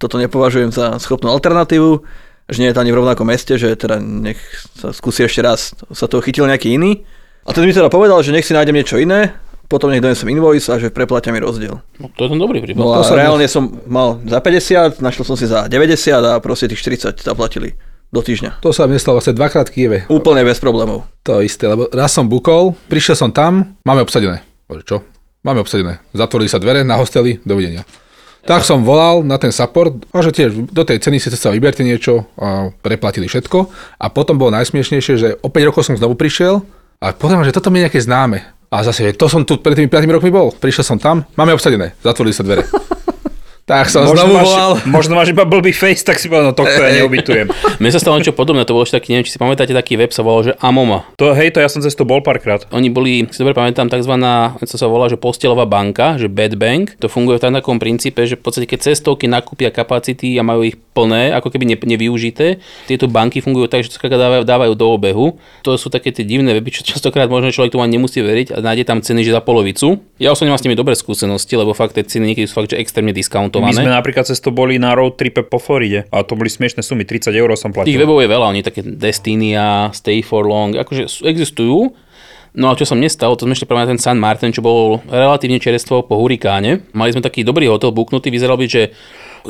[0.00, 2.00] toto nepovažujem za schopnú alternatívu,
[2.48, 4.36] že nie je to ani v rovnakom meste, že teda nech
[4.76, 7.04] sa skúsi ešte raz, sa toho chytil nejaký iný.
[7.44, 9.36] A ten mi teda povedal, že nech si nájdem niečo iné,
[9.68, 11.80] potom nech donesem invoice a že preplatia mi rozdiel.
[12.00, 12.80] No, to je ten dobrý prípad.
[12.80, 16.68] No a To reálne som mal za 50, našiel som si za 90 a proste
[16.68, 17.76] tých 40 zaplatili
[18.14, 18.62] do týždňa.
[18.62, 19.98] to sa mi stalo vlastne dvakrát v Kieve.
[20.06, 21.02] Úplne bez problémov.
[21.26, 24.44] To isté, lebo raz som bukol, prišiel som tam, máme obsadené.
[24.70, 24.96] Bože, čo?
[25.42, 26.00] Máme obsadené.
[26.14, 27.82] Zatvorili sa dvere na hosteli, dovidenia.
[28.44, 32.28] Tak som volal na ten support že tiež do tej ceny si sa vyberte niečo
[32.36, 33.68] a preplatili všetko.
[34.00, 36.60] A potom bolo najsmiešnejšie, že o 5 rokov som znovu prišiel
[37.00, 38.44] a potom, že toto mi je nejaké známe.
[38.68, 40.52] A zase, to som tu pred tými 5 rokmi bol.
[40.52, 42.68] Prišiel som tam, máme obsadené, zatvorili sa dvere.
[43.64, 44.72] tak som Možno znovu máš, volal.
[44.84, 47.48] možno máš iba blbý face, tak si povedal, no tohto ja neubytujem.
[47.80, 50.12] Mne sa stalo niečo podobné, to bolo ešte taký, neviem, či si pamätáte, taký web
[50.12, 51.08] sa volal, že Amoma.
[51.16, 52.68] To, hej, to ja som cez to bol párkrát.
[52.76, 54.12] Oni boli, si dobre pamätám, tzv.
[54.68, 57.00] to sa volá, že postelová banka, že bed bank.
[57.00, 60.76] To funguje v takom princípe, že v podstate keď cestovky nakúpia kapacity a majú ich
[60.94, 65.40] plné, ako keby ne, nevyužité, tieto banky fungujú tak, že to dávajú, dávajú do obehu.
[65.66, 68.62] To sú také tie divné weby, čo častokrát možno človek tomu ani nemusí veriť a
[68.62, 69.98] nájde tam ceny, že za polovicu.
[70.22, 72.78] Ja osobne mám s nimi dobré skúsenosti, lebo fakt tie ceny niekedy sú fakt, že
[72.78, 73.10] extrémne
[73.60, 73.86] My diskountované.
[73.86, 77.06] sme napríklad cez to boli na road tripe po Floride a to boli smiešné sumy,
[77.06, 78.00] 30 eur som Tých platil.
[78.02, 81.94] webov je veľa, oni také Destinia, Stay for Long, akože existujú.
[82.54, 84.62] No a čo sa mne stalo, to sme ešte práve na ten San Martin, čo
[84.62, 86.86] bol relatívne čerstvo po hurikáne.
[86.94, 88.94] Mali sme taký dobrý hotel buknutý, vyzeral byť, že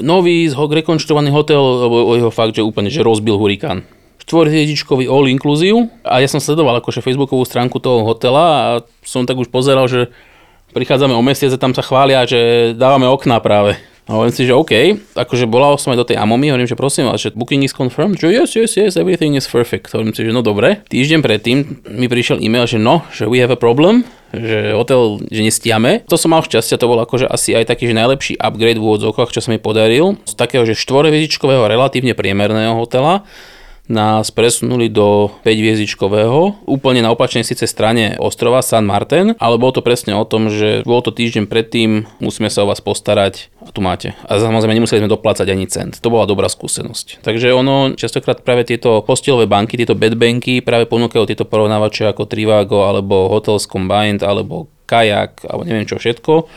[0.01, 3.85] nový, rekonštruovaný hotel, lebo jeho fakt, že úplne, že rozbil hurikán.
[4.25, 8.69] Štvorhviezdičkový all inclusive a ja som sledoval akože facebookovú stránku toho hotela a
[9.05, 10.09] som tak už pozeral, že
[10.73, 13.77] prichádzame o mesiac a tam sa chvália, že dávame okná práve.
[14.05, 14.73] A hovorím si, že OK,
[15.17, 18.21] akože bola som aj do tej Amomy, hovorím, že prosím vás, že booking is confirmed,
[18.21, 19.89] že yes, yes, yes, everything is perfect.
[19.97, 20.85] Hovorím si, že no dobre.
[20.93, 25.41] Týždeň predtým mi prišiel e-mail, že no, že we have a problem, že hotel, že
[25.41, 26.05] nestiame.
[26.13, 29.33] To som mal šťastie, to bol akože asi aj taký, že najlepší upgrade v úvodzovkách,
[29.33, 30.21] čo sa mi podaril.
[30.29, 33.25] Z takého, že štvorhviezdičkového relatívne priemerného hotela
[33.85, 39.85] nás presunuli do 5-hviezdičkového, úplne na opačnej síce strane ostrova San Martin, ale bolo to
[39.85, 43.85] presne o tom, že bol to týždeň predtým, musíme sa o vás postarať a tu
[43.85, 44.17] máte.
[44.25, 46.01] A samozrejme nemuseli sme doplácať ani cent.
[46.01, 47.21] To bola dobrá skúsenosť.
[47.21, 52.89] Takže ono, častokrát práve tieto postelové banky, tieto bedbanky práve ponúkajú tieto porovnávače ako Trivago
[52.89, 56.49] alebo Hotels Combined alebo Kajak alebo neviem čo všetko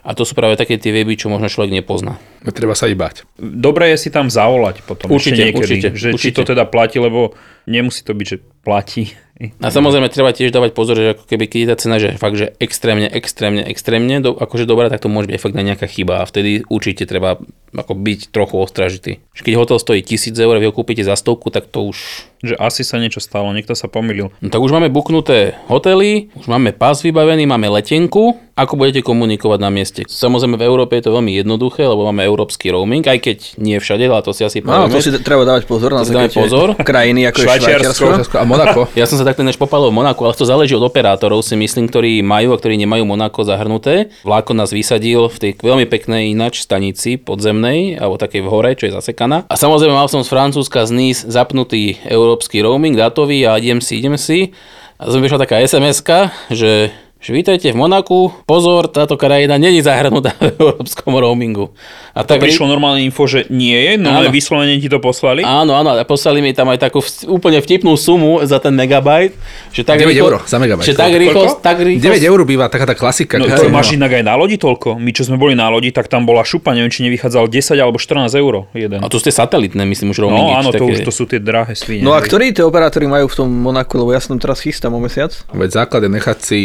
[0.00, 2.16] a to sú práve také tie weby, čo možno človek nepozná.
[2.56, 3.28] Treba sa ich bať.
[3.36, 6.36] Dobre je si tam zavolať potom Určite, ešte niekedy, určite, že či určite.
[6.40, 7.36] to teda platí, lebo
[7.68, 9.12] nemusí to byť, že platí.
[9.40, 12.36] A samozrejme treba tiež dávať pozor, že ako keby keď je tá cena, že fakt,
[12.36, 16.20] že extrémne, extrémne, extrémne, do, akože dobrá, tak to môže byť fakt na nejaká chyba
[16.20, 17.40] a vtedy určite treba
[17.72, 19.12] ako byť trochu ostražitý.
[19.32, 22.56] Keď hotel stojí 1000 eur a vy ho kúpite za stovku, tak to už Že
[22.56, 24.32] asi sa niečo stalo, niekto sa pomýlil.
[24.38, 28.32] No tak už máme buknuté hotely, už máme pás vybavený, máme letenku.
[28.52, 30.04] Ako budete komunikovať na mieste?
[30.04, 34.04] Samozrejme v Európe je to veľmi jednoduché, lebo máme európsky roaming, aj keď nie všade,
[34.04, 34.92] ale to si asi No, povieme.
[34.92, 36.76] to si treba dávať pozor na To dáme pozor.
[36.76, 38.04] krajiny ako je Švajčiarsko.
[38.04, 38.36] Švajčiarsko.
[38.36, 38.80] A Monako.
[39.00, 41.88] Ja som sa takto než popálil v Monaku, ale to záleží od operátorov, si myslím,
[41.88, 44.12] ktorí majú a ktorí nemajú Monako zahrnuté.
[44.22, 48.84] Vláko nás vysadil v tej veľmi peknej ináč stanici podzemnej, alebo takej v hore, čo
[48.84, 49.48] je zasekaná.
[49.48, 51.96] A samozrejme mal som z Francúzska z Nice zapnutý
[52.30, 54.54] európsky roaming, datový a idem si, idem si.
[55.00, 56.06] A som vyšla taká sms
[56.54, 61.68] že že vítajte v Monaku, pozor, táto krajina není zahrnutá v európskom roamingu.
[62.16, 65.44] A Tak prišlo normálne info, že nie je, no ale vyslovene ti to poslali.
[65.44, 69.36] Áno, áno, a poslali mi tam aj takú úplne vtipnú sumu za ten megabajt.
[69.68, 70.84] Že tak 9 rýchlo, eur za megabajt.
[70.88, 72.08] Že tak rýchlo, tak rýchlo.
[72.08, 73.36] 9 eur býva taká tá klasika.
[73.36, 74.96] No to máš inak aj na lodi toľko.
[74.96, 78.00] My čo sme boli na lodi, tak tam bola šupa, neviem, či nevychádzal 10 alebo
[78.00, 78.96] 14 eur jeden.
[78.96, 80.50] A to ste satelitné, myslím, už roamingy.
[80.50, 82.00] No áno, to také- už to sú tie drahé svine.
[82.00, 85.00] No a ktorí tie operátori majú v tom Monaku, lebo ja som teraz chystám o
[85.04, 85.36] mesiac.
[85.52, 86.58] Veď základ je nechať si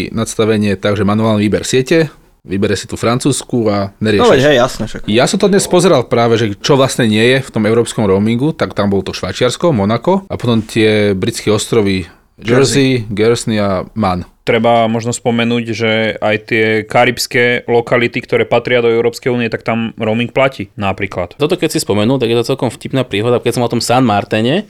[0.45, 2.13] nastavenie tak, že manuálny výber siete,
[2.45, 4.29] vybere si tú francúzsku a No neriešiš.
[4.29, 5.01] veď hej, jasné však.
[5.09, 8.53] Ja som to dnes pozeral práve, že čo vlastne nie je v tom európskom roamingu,
[8.53, 12.05] tak tam bol to Švajčiarsko, Monako a potom tie britské ostrovy
[12.37, 14.29] Jersey, Guernsey a Man.
[14.45, 15.91] Treba možno spomenúť, že
[16.21, 21.33] aj tie karibské lokality, ktoré patria do Európskej únie, tak tam roaming platí napríklad.
[21.41, 24.05] Toto keď si spomenul, tak je to celkom vtipná príhoda, keď som o tom San
[24.05, 24.69] Martene,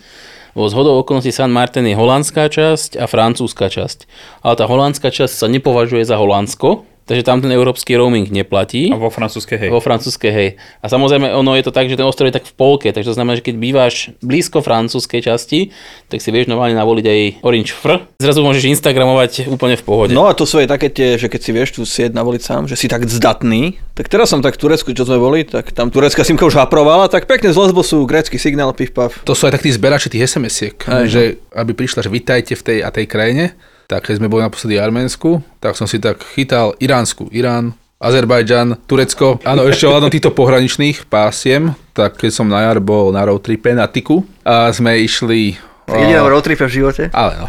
[0.56, 4.08] Vo zhodou okolností San Martin je holandská časť a francúzska časť.
[4.40, 8.90] Ale tá holandská časť sa nepovažuje za Holandsko, takže tam ten európsky roaming neplatí.
[8.90, 9.70] A vo francúzskej, hej.
[9.70, 10.50] Vo francúzskej, hej.
[10.82, 13.18] A samozrejme, ono je to tak, že ten ostrov je tak v polke, takže to
[13.18, 13.96] znamená, že keď bývaš
[14.26, 15.70] blízko francúzskej časti,
[16.10, 18.10] tak si vieš normálne navoliť aj Orange Fr.
[18.18, 20.12] Zrazu môžeš Instagramovať úplne v pohode.
[20.18, 22.62] No a to sú aj také tie, že keď si vieš tú sieť navoliť sám,
[22.66, 25.94] že si tak zdatný, tak teraz som tak v Turecku, čo sme boli, tak tam
[25.94, 29.22] turecká simka už haprovala, tak pekne z Lesbosu grécky signál, pif paf.
[29.24, 32.78] To sú aj takí zberači tých SMS-iek, Aj, že aby prišla, že vitajte v tej
[32.84, 36.74] a tej krajine, tak keď sme boli naposledy v Arménsku, tak som si tak chytal
[36.82, 42.84] Iránsku, Irán, Azerbajdžan, Turecko, áno, ešte ohľadom týchto pohraničných pásiem, tak keď som na jar
[42.84, 45.56] bol na roadtripe na Tiku a sme išli...
[45.86, 47.04] Jediná roadtripe v živote.
[47.14, 47.48] Ale no.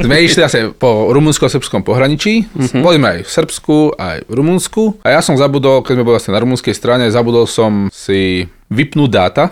[0.00, 2.48] Sme išli asi po rumunsko-srbskom pohraničí.
[2.48, 2.80] Mm-hmm.
[2.80, 4.82] Boli sme aj v Srbsku, aj v Rumunsku.
[5.04, 9.10] A ja som zabudol, keď sme boli vlastne na rumunskej strane, zabudol som si vypnúť
[9.12, 9.44] dáta.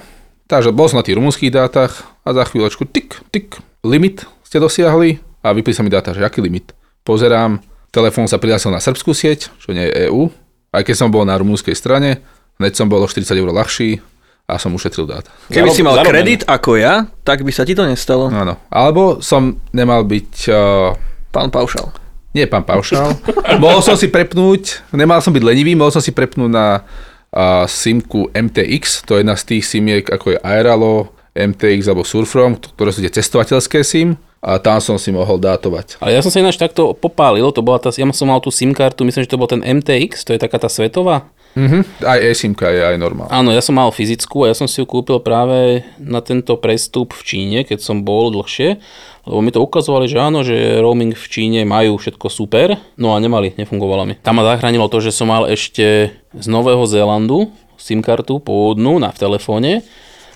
[0.48, 5.31] Takže bol som na tých rumunských dátach a za chvíľočku tik, tik, limit ste dosiahli
[5.42, 6.70] a vypli sa mi dáta, že aký limit.
[7.02, 7.58] Pozerám,
[7.90, 10.30] telefón sa prihlásil na srbskú sieť, čo nie je EU.
[10.72, 12.22] Aj keď som bol na rumunskej strane,
[12.56, 14.00] hneď som bol o 40 eur ľahší
[14.48, 15.28] a som ušetril dáta.
[15.50, 16.10] Keby Zarob- si mal zarobené.
[16.10, 18.30] kredit ako ja, tak by sa ti to nestalo.
[18.30, 18.56] Áno.
[18.70, 20.96] Alebo som nemal byť uh,
[21.30, 21.92] Pán Paušal.
[22.32, 23.12] Nie, pán Paušal.
[23.64, 28.32] mohol som si prepnúť, nemal som byť lenivý, mohol som si prepnúť na uh, simku
[28.32, 33.00] MTX, to je jedna z tých simiek, ako je Aeralo, MTX alebo Surfrom, ktoré sú
[33.00, 36.02] tie cestovateľské sim a tam som si mohol dátovať.
[36.02, 38.74] Ale ja som sa ináč takto popálil, to bola tá, ja som mal tú SIM
[38.74, 41.30] kartu, myslím, že to bol ten MTX, to je taká tá svetová.
[41.52, 41.84] Mhm.
[42.08, 43.28] Aj e-simka je aj normálna.
[43.28, 47.12] Áno, ja som mal fyzickú a ja som si ju kúpil práve na tento prestup
[47.12, 48.80] v Číne, keď som bol dlhšie,
[49.28, 53.20] lebo mi to ukazovali, že áno, že roaming v Číne majú všetko super, no a
[53.20, 54.14] nemali, nefungovalo mi.
[54.24, 59.12] Tam ma zachránilo to, že som mal ešte z Nového Zélandu SIM kartu pôvodnú na
[59.12, 59.84] v telefóne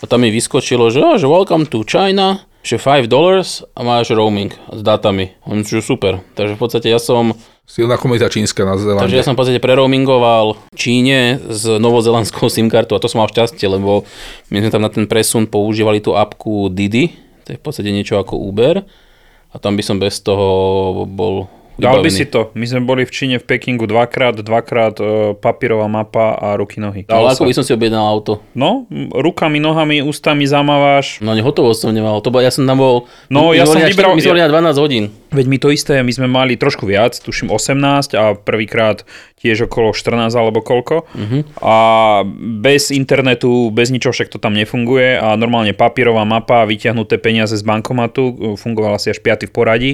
[0.06, 4.80] tam mi vyskočilo, že, že welcome to China, že 5 dollars a máš roaming s
[4.82, 5.34] dátami.
[5.46, 6.22] On že super.
[6.34, 7.34] Takže v podstate ja som
[7.66, 9.02] Silná komunita čínska na Zelande.
[9.02, 13.26] Takže ja som v podstate preroamingoval Číne s novozelandskou SIM kartou a to som mal
[13.26, 14.06] šťastie, lebo
[14.54, 17.10] my sme tam na ten presun používali tú apku Didi,
[17.42, 18.86] to je v podstate niečo ako Uber
[19.50, 22.48] a tam by som bez toho bol Dal by si to.
[22.56, 25.04] My sme boli v Číne v Pekingu dvakrát, dvakrát e,
[25.36, 27.04] papierová mapa a ruky nohy.
[27.04, 27.48] Ale Dalo ako sa.
[27.48, 28.40] by som si objednal auto?
[28.56, 31.20] No, rukami, nohami, ústami zamávaš.
[31.20, 32.24] No hotovosť som nemal.
[32.24, 33.04] To bol, ja som tam bol...
[33.28, 35.04] No, my ja som vybral- My sme boli na 12 hodín.
[35.36, 39.04] Veď my to isté, my sme mali trošku viac, tuším 18 a prvýkrát
[39.36, 41.04] tiež okolo 14 alebo koľko.
[41.04, 41.42] Uh-huh.
[41.60, 41.76] A
[42.64, 47.64] bez internetu, bez ničoho však to tam nefunguje a normálne papierová mapa, vyťahnuté peniaze z
[47.66, 49.92] bankomatu, fungovala si až 5 v poradí.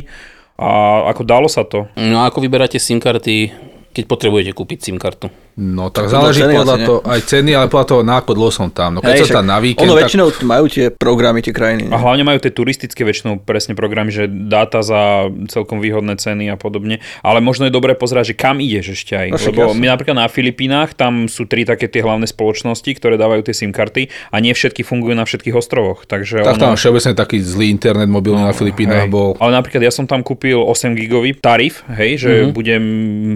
[0.61, 1.89] A ako dalo sa to?
[1.97, 3.51] No a ako vyberáte SIM karty,
[3.93, 5.33] keď potrebujete kúpiť SIM kartu?
[5.53, 8.33] No tak To záleží ceny podľa asi, to, aj ceny, ale podľa toho, na ako
[8.33, 8.97] dlho som tam.
[8.97, 11.93] No keď Hej, som tam na víkend, ono tak väčšinou majú tie programy, tie krajiny.
[11.93, 12.01] A ne?
[12.01, 17.05] hlavne majú tie turistické väčšinou presne programy, že dáta za celkom výhodné ceny a podobne.
[17.21, 19.29] Ale možno je dobré pozerať, že kam ideš ešte aj.
[19.29, 19.81] No Lebo jasne.
[19.81, 23.77] my napríklad na Filipínach, tam sú tri také tie hlavné spoločnosti, ktoré dávajú tie SIM
[23.77, 26.09] karty a nie všetky fungujú na všetkých ostrovoch.
[26.09, 26.81] Takže tak tam ono...
[26.81, 29.13] všeobecne taký zlý internet mobilný na Filipínach Hej.
[29.13, 29.37] bol.
[29.37, 32.55] Ale napríklad ja som tam kúpil 8 gigový tarif, hej, že mm-hmm.
[32.57, 32.83] budem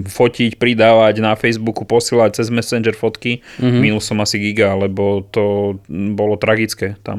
[0.08, 3.42] fotiť, pridávať na Facebooku, posielať cez Messenger fotky.
[3.58, 3.82] Mm-hmm.
[3.82, 7.18] Minul som asi giga, lebo to bolo tragické, tam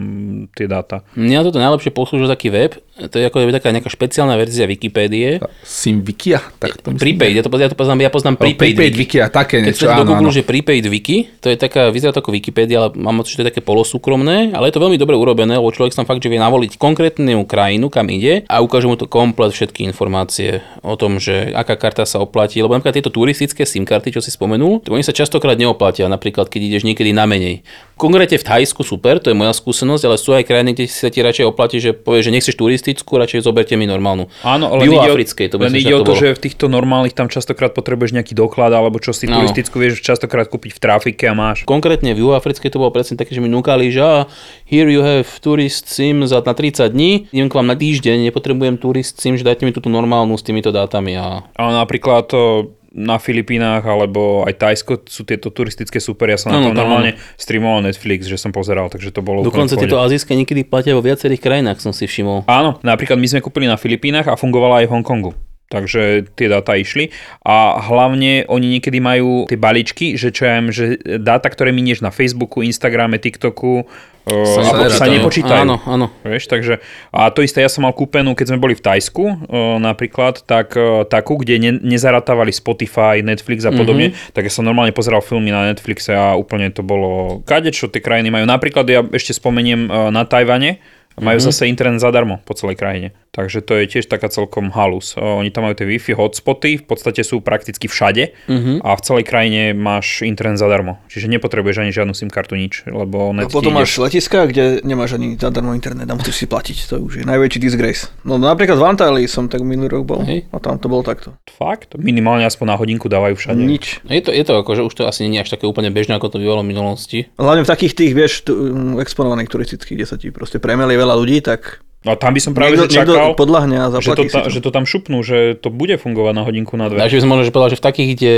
[0.56, 1.04] tie dáta.
[1.20, 5.38] Mňa toto najlepšie poslúžil taký web, to je ako taká nejaká špeciálna verzia Wikipédie.
[5.62, 6.42] Simvikia?
[6.58, 7.18] Tak to myslím.
[7.18, 9.18] Prepaid, ja to ja to poznám, ja poznám prepaid, prepaid wiki.
[9.18, 10.36] Wiki a také Keď niečo, do áno, Google, áno.
[10.36, 13.44] že prepaid wiki, to je taká, vyzerá to ako Wikipedia, ale mám pocit, že to
[13.46, 16.42] je také polosúkromné, ale je to veľmi dobre urobené, lebo človek tam fakt, že vie
[16.42, 21.54] navoliť konkrétnu krajinu, kam ide a ukáže mu to komplet všetky informácie o tom, že
[21.54, 25.06] aká karta sa oplatí, lebo napríklad tieto turistické SIM karty, čo si spomenul, tak oni
[25.06, 27.62] sa častokrát neoplatia, napríklad keď ideš niekedy na menej.
[27.98, 31.10] Konkrétne v Thajsku super, to je moja skúsenosť, ale sú aj krajiny, kde si sa
[31.10, 32.56] ti radšej oplatí, že povieš, že nechceš
[32.88, 34.32] turistickú, radšej zoberte mi normálnu.
[34.48, 36.22] Áno, v len ide, o, Juhoafrickej, to len ide o to, bolo.
[36.24, 39.44] že v týchto normálnych tam častokrát potrebuješ nejaký doklad, alebo čo si No.
[39.44, 41.68] turistickú vieš častokrát kúpiť v trafike a máš.
[41.68, 44.24] Konkrétne v Juhoafrickej to bolo presne také, že mi núkali, že ah,
[44.64, 48.80] here you have tourist sim za na 30 dní, idem k vám na týždeň, nepotrebujem
[48.80, 53.20] tourist sim, že dajte mi túto normálnu s týmito dátami a Ale napríklad to na
[53.20, 56.32] Filipínach alebo aj Tajsko sú tieto turistické super.
[56.32, 59.76] Ja som na Áno, tom normálne streamoval Netflix, že som pozeral, takže to bolo dokonca
[59.76, 62.48] tieto azijské niekedy platia vo viacerých krajinách, som si všimol.
[62.48, 65.32] Áno, napríklad my sme kúpili na Filipínach a fungovala aj v Hongkongu.
[65.68, 67.12] Takže tie dáta išli
[67.44, 72.00] a hlavne oni niekedy majú tie balíčky, že čo ja viem, že dáta, ktoré minieš
[72.00, 73.84] na Facebooku, Instagrame, TikToku,
[74.28, 75.00] sa, sa, nerátajú.
[75.00, 75.64] sa nepočítajú.
[75.64, 76.08] Áno, áno.
[76.24, 76.84] Vieš, takže,
[77.16, 79.36] a to isté ja som mal kúpenú, keď sme boli v Tajsku o,
[79.80, 84.36] napríklad, tak o, takú, kde ne, nezaratávali Spotify, Netflix a podobne, mm-hmm.
[84.36, 88.04] tak ja som normálne pozeral filmy na Netflixe a úplne to bolo kade, čo tie
[88.04, 88.44] krajiny majú.
[88.44, 90.84] Napríklad ja ešte spomeniem na Tajvane,
[91.18, 91.50] majú mm-hmm.
[91.50, 93.10] zase internet zadarmo po celej krajine.
[93.38, 95.14] Takže to je tiež taká celkom halus.
[95.14, 98.82] Oni tam majú tie Wi-Fi hotspoty, v podstate sú prakticky všade mm-hmm.
[98.82, 100.98] a v celej krajine máš internet zadarmo.
[101.06, 105.22] Čiže nepotrebuješ ani žiadnu SIM kartu, nič, lebo A net potom máš letiska, kde nemáš
[105.22, 106.78] ani zadarmo internet a musíš si platiť.
[106.90, 108.10] To už je najväčší disgrace.
[108.26, 110.50] No napríklad v Antalii som tak minulý rok bol Hej.
[110.50, 111.38] a tam to bolo takto.
[111.46, 111.94] Fakt?
[111.94, 113.62] Minimálne aspoň na hodinku dávajú všade.
[113.62, 114.02] Nič.
[114.10, 116.18] Je to, je to ako, že už to asi nie je až také úplne bežné,
[116.18, 117.30] ako to bývalo v minulosti.
[117.38, 121.16] Hlavne v takých tých, vieš, tu, um, exponovaných turistických, kde sa ti proste premeli veľa
[121.16, 124.24] ľudí, tak A tam by som práve niekto, že čakal, niekto podľahne a že, to
[124.28, 127.00] ta, že to tam šupnú, že to bude fungovať na hodinku na dve.
[127.00, 128.34] Takže by som možno že povedal, že v takých, kde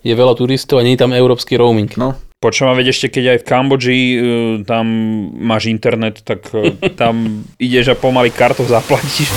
[0.00, 1.92] je veľa turistov a nie je tam európsky roaming.
[1.96, 4.16] No, Počujem, veď ešte keď aj v Kambodži e,
[4.64, 4.88] tam
[5.44, 9.28] máš internet, tak e, tam ideš a pomaly kartou zaplatíš.